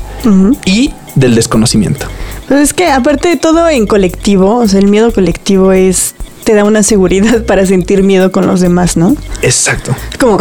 y 0.65 0.91
del 1.15 1.35
desconocimiento. 1.35 2.07
Pues 2.47 2.61
es 2.61 2.73
que 2.73 2.87
aparte 2.87 3.29
de 3.29 3.37
todo 3.37 3.67
en 3.67 3.87
colectivo, 3.87 4.57
o 4.57 4.67
sea, 4.67 4.79
el 4.79 4.87
miedo 4.87 5.11
colectivo 5.11 5.71
es 5.73 6.15
te 6.43 6.53
da 6.53 6.63
una 6.63 6.81
seguridad 6.81 7.43
para 7.45 7.65
sentir 7.65 8.03
miedo 8.03 8.31
con 8.31 8.47
los 8.47 8.61
demás, 8.61 8.95
¿no? 8.95 9.17
Exacto. 9.41 9.95
Como. 10.17 10.39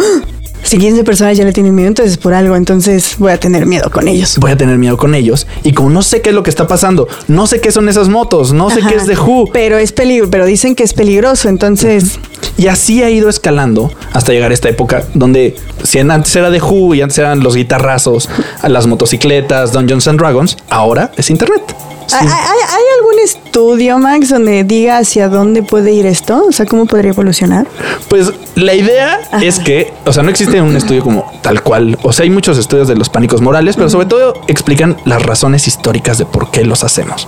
Si 0.67 0.79
15 0.79 1.05
personas 1.05 1.37
ya 1.37 1.45
le 1.45 1.53
tienen 1.53 1.75
miedo, 1.75 1.87
entonces 1.87 2.17
por 2.17 2.35
algo, 2.35 2.57
entonces 2.57 3.15
voy 3.19 3.31
a 3.31 3.39
tener 3.39 3.67
miedo 3.67 3.89
con 3.89 4.09
ellos. 4.09 4.37
Voy 4.39 4.51
a 4.51 4.57
tener 4.57 4.79
miedo 4.79 4.97
con 4.97 5.15
ellos 5.15 5.47
y 5.63 5.73
como 5.73 5.91
no 5.91 6.03
sé 6.03 6.23
qué 6.23 6.31
es 6.31 6.35
lo 6.35 6.43
que 6.43 6.51
está 6.51 6.67
pasando, 6.67 7.07
no 7.29 7.47
sé 7.47 7.61
qué 7.61 7.71
son 7.71 7.89
esas 7.89 8.09
motos, 8.09 8.53
no 8.53 8.69
sé 8.71 8.81
Ajá. 8.81 8.91
qué 8.91 8.97
es 8.97 9.07
de 9.07 9.17
Who. 9.17 9.51
Pero 9.53 9.79
es 9.79 9.93
peligro, 9.93 10.29
pero 10.29 10.45
dicen 10.45 10.75
que 10.75 10.83
es 10.83 10.93
peligroso, 10.93 11.49
entonces 11.49 12.19
Y 12.59 12.67
así 12.67 13.03
ha 13.03 13.11
ido 13.11 13.29
escalando 13.29 13.93
hasta 14.13 14.33
llegar 14.33 14.51
a 14.51 14.55
esta 14.55 14.69
época 14.69 15.05
donde 15.15 15.55
si 15.85 16.01
antes 16.01 16.35
era 16.35 16.51
de 16.51 16.61
Who 16.61 16.95
y 16.95 17.03
antes 17.03 17.17
eran 17.19 17.41
los 17.41 17.55
guitarrazos, 17.55 18.29
las 18.67 18.87
motocicletas, 18.89 19.73
Dungeons 19.73 20.09
and 20.09 20.19
Dragons, 20.19 20.57
ahora 20.69 21.13
es 21.17 21.31
Internet. 21.31 21.63
¿Hay, 22.13 22.27
hay- 22.27 22.33
hay 22.33 22.83
algún 22.99 23.19
estudio, 23.25 23.99
Max, 23.99 24.29
donde 24.31 24.65
diga 24.65 24.99
hacia 24.99 25.29
dónde 25.29 25.63
puede 25.63 25.93
ir 25.93 26.07
esto? 26.07 26.45
O 26.49 26.53
sea, 26.53 26.67
¿cómo 26.67 26.87
podría 26.87 27.11
evolucionar? 27.11 27.67
Pues 28.09 28.31
la 28.55 28.75
idea 28.75 29.19
es 29.43 29.59
que, 29.59 29.93
o 30.05 30.13
sea, 30.13 30.23
no 30.23 30.31
existe 30.31 30.61
un 30.63 30.77
estudio 30.77 31.03
como 31.03 31.31
tal 31.43 31.63
cual. 31.63 31.99
O 32.03 32.13
sea, 32.13 32.25
hay 32.25 32.31
muchos 32.31 32.59
estudios 32.59 32.89
de 32.89 32.97
los 32.97 33.09
pánicos 33.09 33.41
morales, 33.41 33.77
pero 33.77 33.89
sobre 33.91 34.07
todo 34.07 34.35
explican 34.47 34.97
las 35.05 35.23
razones 35.23 35.67
históricas 35.69 36.19
de 36.19 36.27
por 36.27 36.51
qué 36.51 36.65
los 36.65 36.85
hacemos. 36.85 37.27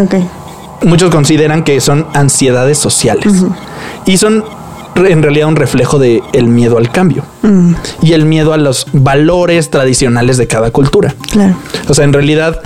Ok. 0.00 0.14
Muchos 0.82 1.10
consideran 1.10 1.62
que 1.64 1.80
son 1.80 2.06
ansiedades 2.14 2.78
sociales 2.78 3.44
y 4.06 4.16
son 4.16 4.44
en 4.96 5.22
realidad 5.22 5.48
un 5.48 5.56
reflejo 5.56 5.98
de 5.98 6.22
el 6.32 6.46
miedo 6.46 6.76
al 6.76 6.90
cambio 6.90 7.24
Mm, 7.42 7.74
y 8.02 8.12
el 8.12 8.26
miedo 8.26 8.52
a 8.52 8.58
los 8.58 8.86
valores 8.92 9.70
tradicionales 9.70 10.36
de 10.36 10.46
cada 10.46 10.70
cultura. 10.72 11.14
claro. 11.30 11.54
O 11.88 11.94
sea, 11.94 12.04
en 12.04 12.12
realidad 12.12 12.60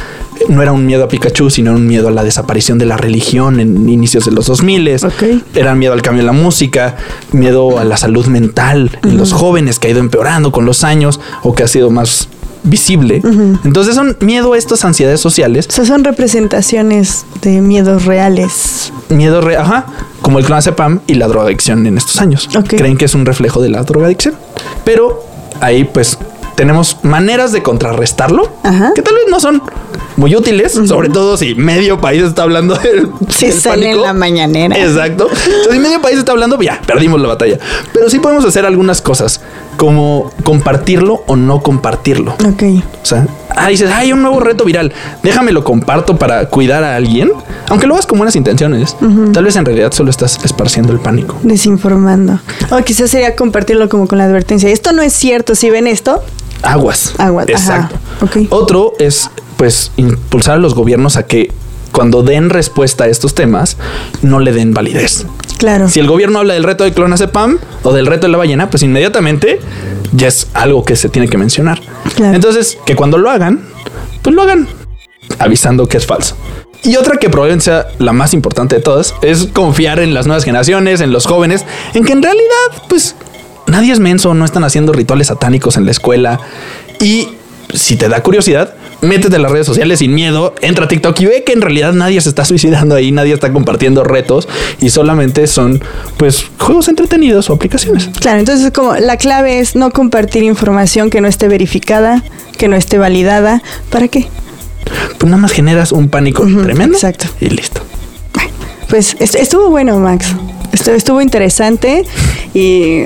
no 0.48 0.62
era 0.62 0.72
un 0.72 0.86
miedo 0.86 1.04
a 1.04 1.08
Pikachu, 1.08 1.50
sino 1.50 1.72
un 1.72 1.86
miedo 1.86 2.08
a 2.08 2.10
la 2.10 2.24
desaparición 2.24 2.78
de 2.78 2.86
la 2.86 2.96
religión 2.96 3.60
en 3.60 3.88
inicios 3.88 4.24
de 4.24 4.32
los 4.32 4.46
2000. 4.46 4.96
Era 5.54 5.74
miedo 5.74 5.92
al 5.92 6.02
cambio 6.02 6.20
en 6.20 6.26
la 6.26 6.32
música, 6.32 6.96
miedo 7.32 7.78
a 7.78 7.84
la 7.84 7.96
salud 7.96 8.26
mental 8.26 8.98
en 9.02 9.16
los 9.16 9.32
jóvenes 9.32 9.78
que 9.78 9.88
ha 9.88 9.90
ido 9.90 10.00
empeorando 10.00 10.52
con 10.52 10.64
los 10.64 10.84
años 10.84 11.20
o 11.42 11.54
que 11.54 11.62
ha 11.62 11.68
sido 11.68 11.90
más 11.90 12.28
visible. 12.64 13.20
Entonces 13.64 13.94
son 13.94 14.16
miedo 14.20 14.54
a 14.54 14.58
estas 14.58 14.84
ansiedades 14.84 15.20
sociales. 15.20 15.66
O 15.68 15.72
sea, 15.72 15.84
son 15.84 16.02
representaciones 16.02 17.24
de 17.42 17.60
miedos 17.60 18.04
reales. 18.06 18.92
Miedo 19.10 19.40
re 19.40 19.56
ajá. 19.56 19.86
como 20.22 20.38
el 20.38 20.44
clonazepam 20.46 21.00
y 21.06 21.14
la 21.14 21.28
drogadicción 21.28 21.86
en 21.86 21.98
estos 21.98 22.20
años. 22.20 22.48
Creen 22.66 22.96
que 22.96 23.04
es 23.04 23.14
un 23.14 23.26
reflejo 23.26 23.60
de 23.60 23.68
la 23.68 23.82
drogadicción. 23.82 24.34
Pero 24.84 25.24
ahí 25.60 25.84
pues 25.84 26.18
tenemos 26.54 26.98
maneras 27.02 27.52
de 27.52 27.62
contrarrestarlo 27.62 28.50
que 28.94 29.02
tal 29.02 29.14
vez 29.14 29.24
no 29.30 29.40
son 29.40 29.62
muy 30.16 30.34
útiles, 30.36 30.72
sobre 30.86 31.08
todo 31.08 31.36
si 31.36 31.54
medio 31.54 32.00
país 32.00 32.22
está 32.22 32.42
hablando 32.42 32.76
del, 32.76 33.08
Si 33.28 33.46
del 33.46 33.54
sale 33.54 33.90
en 33.90 34.02
la 34.02 34.12
mañanera. 34.12 34.76
Exacto. 34.76 35.28
Entonces, 35.28 35.72
si 35.72 35.78
medio 35.78 36.00
país 36.00 36.18
está 36.18 36.32
hablando, 36.32 36.60
ya 36.62 36.80
perdimos 36.86 37.20
la 37.20 37.28
batalla. 37.28 37.58
Pero 37.92 38.08
sí 38.08 38.20
podemos 38.20 38.44
hacer 38.44 38.64
algunas 38.64 39.02
cosas 39.02 39.40
como 39.76 40.30
compartirlo 40.44 41.24
o 41.26 41.36
no 41.36 41.62
compartirlo. 41.62 42.36
Ok. 42.46 42.62
O 43.02 43.06
sea, 43.06 43.26
ah, 43.50 43.68
dices, 43.68 43.90
hay 43.90 44.12
un 44.12 44.22
nuevo 44.22 44.40
reto 44.40 44.64
viral. 44.64 44.92
Déjame 45.22 45.52
lo 45.52 45.64
comparto 45.64 46.16
para 46.16 46.46
cuidar 46.48 46.84
a 46.84 46.94
alguien, 46.94 47.32
aunque 47.68 47.86
lo 47.86 47.94
hagas 47.94 48.06
con 48.06 48.18
buenas 48.18 48.36
intenciones. 48.36 48.96
Tal 49.32 49.44
vez 49.44 49.56
en 49.56 49.64
realidad 49.64 49.92
solo 49.92 50.10
estás 50.10 50.38
esparciendo 50.44 50.92
el 50.92 51.00
pánico. 51.00 51.36
Desinformando. 51.42 52.38
O 52.70 52.78
quizás 52.84 53.10
sería 53.10 53.34
compartirlo 53.34 53.88
como 53.88 54.06
con 54.06 54.18
la 54.18 54.24
advertencia. 54.24 54.70
Esto 54.70 54.92
no 54.92 55.02
es 55.02 55.12
cierto. 55.12 55.54
Si 55.54 55.70
ven 55.70 55.86
esto, 55.86 56.22
Aguas. 56.64 57.14
Aguas, 57.18 57.46
ajá. 57.54 57.90
Exacto. 58.20 58.46
Otro 58.50 58.92
es, 58.98 59.30
pues, 59.56 59.92
impulsar 59.96 60.54
a 60.54 60.58
los 60.58 60.74
gobiernos 60.74 61.16
a 61.16 61.26
que 61.26 61.52
cuando 61.92 62.22
den 62.22 62.50
respuesta 62.50 63.04
a 63.04 63.06
estos 63.06 63.34
temas, 63.34 63.76
no 64.22 64.40
le 64.40 64.52
den 64.52 64.74
validez. 64.74 65.26
claro. 65.58 65.88
Si 65.88 66.00
el 66.00 66.08
gobierno 66.08 66.40
habla 66.40 66.54
del 66.54 66.64
reto 66.64 66.82
de 66.82 66.92
clonazepam 66.92 67.58
o 67.84 67.92
del 67.92 68.06
reto 68.06 68.26
de 68.26 68.32
la 68.32 68.38
ballena, 68.38 68.68
pues 68.68 68.82
inmediatamente 68.82 69.60
ya 70.12 70.26
es 70.28 70.48
algo 70.54 70.84
que 70.84 70.96
se 70.96 71.08
tiene 71.08 71.28
que 71.28 71.38
mencionar. 71.38 71.80
Entonces, 72.18 72.78
que 72.84 72.96
cuando 72.96 73.16
lo 73.18 73.30
hagan, 73.30 73.64
pues 74.22 74.34
lo 74.34 74.42
hagan 74.42 74.66
avisando 75.38 75.86
que 75.86 75.96
es 75.98 76.06
falso. 76.06 76.36
Y 76.82 76.96
otra 76.96 77.16
que 77.16 77.30
probablemente 77.30 77.64
sea 77.66 77.86
la 77.98 78.12
más 78.12 78.34
importante 78.34 78.76
de 78.76 78.82
todas 78.82 79.14
es 79.22 79.46
confiar 79.46 80.00
en 80.00 80.12
las 80.12 80.26
nuevas 80.26 80.44
generaciones, 80.44 81.00
en 81.00 81.12
los 81.12 81.26
jóvenes, 81.26 81.64
en 81.94 82.04
que 82.04 82.12
en 82.12 82.22
realidad, 82.22 82.82
pues 82.88 83.14
nadie 83.66 83.92
es 83.92 84.00
menso, 84.00 84.34
no 84.34 84.44
están 84.44 84.64
haciendo 84.64 84.92
rituales 84.92 85.28
satánicos 85.28 85.76
en 85.76 85.84
la 85.86 85.90
escuela. 85.90 86.40
Y 87.00 87.28
si 87.72 87.96
te 87.96 88.08
da 88.08 88.22
curiosidad, 88.22 88.74
métete 89.00 89.36
en 89.36 89.42
las 89.42 89.50
redes 89.50 89.66
sociales 89.66 89.98
sin 89.98 90.14
miedo, 90.14 90.54
entra 90.60 90.84
a 90.84 90.88
TikTok 90.88 91.18
y 91.20 91.26
ve 91.26 91.44
que 91.44 91.52
en 91.52 91.60
realidad 91.60 91.92
nadie 91.92 92.20
se 92.20 92.28
está 92.28 92.44
suicidando 92.46 92.94
ahí, 92.94 93.10
nadie 93.12 93.32
está 93.34 93.52
compartiendo 93.52 94.04
retos 94.04 94.48
y 94.80 94.90
solamente 94.90 95.46
son 95.46 95.82
pues 96.16 96.44
juegos 96.58 96.88
entretenidos 96.88 97.50
o 97.50 97.54
aplicaciones. 97.54 98.10
Claro, 98.20 98.38
entonces 98.38 98.70
como 98.72 98.94
la 98.96 99.16
clave 99.16 99.58
es 99.60 99.74
no 99.76 99.90
compartir 99.90 100.42
información 100.44 101.10
que 101.10 101.20
no 101.20 101.28
esté 101.28 101.48
verificada, 101.48 102.22
que 102.56 102.68
no 102.68 102.76
esté 102.76 102.98
validada. 102.98 103.62
¿Para 103.90 104.08
qué? 104.08 104.28
Pues 105.18 105.30
nada 105.30 105.40
más 105.40 105.52
generas 105.52 105.92
un 105.92 106.08
pánico 106.08 106.44
tremendo. 106.62 106.94
Exacto. 106.94 107.26
Y 107.40 107.48
listo. 107.48 107.80
Pues 108.88 109.16
est- 109.18 109.34
estuvo 109.34 109.70
bueno, 109.70 109.98
Max. 109.98 110.26
Estu- 110.74 110.92
Estuvo 110.92 111.20
interesante 111.22 112.04
y 112.52 113.04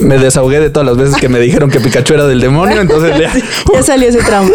Me 0.00 0.18
desahogué 0.18 0.58
de 0.60 0.70
todas 0.70 0.86
las 0.86 0.96
veces 0.96 1.16
que 1.16 1.28
me 1.28 1.38
dijeron 1.38 1.70
que 1.70 1.78
Pikachu 1.80 2.14
era 2.14 2.26
del 2.26 2.40
demonio, 2.40 2.80
entonces 2.80 3.16
ya. 3.18 3.32
ya 3.74 3.82
salió 3.82 4.08
ese 4.08 4.18
trauma. 4.22 4.50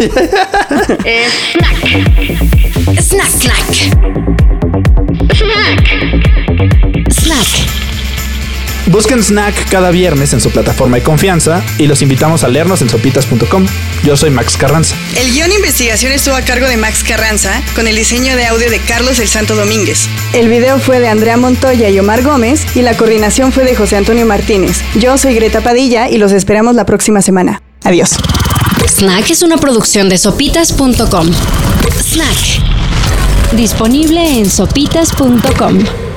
Snack, 2.98 3.30
snack. 3.30 3.74
Snack. 7.10 7.99
Busquen 8.86 9.22
Snack 9.22 9.68
cada 9.70 9.90
viernes 9.90 10.32
en 10.32 10.40
su 10.40 10.50
plataforma 10.50 10.96
de 10.96 11.02
confianza 11.02 11.62
y 11.78 11.86
los 11.86 12.02
invitamos 12.02 12.44
a 12.44 12.48
leernos 12.48 12.82
en 12.82 12.88
sopitas.com. 12.88 13.66
Yo 14.04 14.16
soy 14.16 14.30
Max 14.30 14.56
Carranza. 14.56 14.96
El 15.16 15.32
guion 15.32 15.50
de 15.50 15.56
investigación 15.56 16.12
estuvo 16.12 16.34
a 16.34 16.42
cargo 16.42 16.66
de 16.66 16.76
Max 16.76 17.04
Carranza, 17.04 17.62
con 17.74 17.86
el 17.86 17.96
diseño 17.96 18.36
de 18.36 18.46
audio 18.46 18.70
de 18.70 18.80
Carlos 18.80 19.18
El 19.18 19.28
Santo 19.28 19.54
Domínguez. 19.54 20.08
El 20.32 20.48
video 20.48 20.78
fue 20.78 21.00
de 21.00 21.08
Andrea 21.08 21.36
Montoya 21.36 21.88
y 21.90 21.98
Omar 21.98 22.22
Gómez 22.22 22.64
y 22.74 22.82
la 22.82 22.96
coordinación 22.96 23.52
fue 23.52 23.64
de 23.64 23.76
José 23.76 23.96
Antonio 23.96 24.26
Martínez. 24.26 24.78
Yo 24.94 25.16
soy 25.18 25.34
Greta 25.34 25.60
Padilla 25.60 26.08
y 26.08 26.18
los 26.18 26.32
esperamos 26.32 26.74
la 26.74 26.86
próxima 26.86 27.22
semana. 27.22 27.62
Adiós. 27.84 28.10
Snack 28.86 29.30
es 29.30 29.42
una 29.42 29.56
producción 29.58 30.08
de 30.08 30.18
sopitas.com. 30.18 31.30
Snack. 32.02 33.52
Disponible 33.52 34.38
en 34.38 34.50
sopitas.com. 34.50 36.09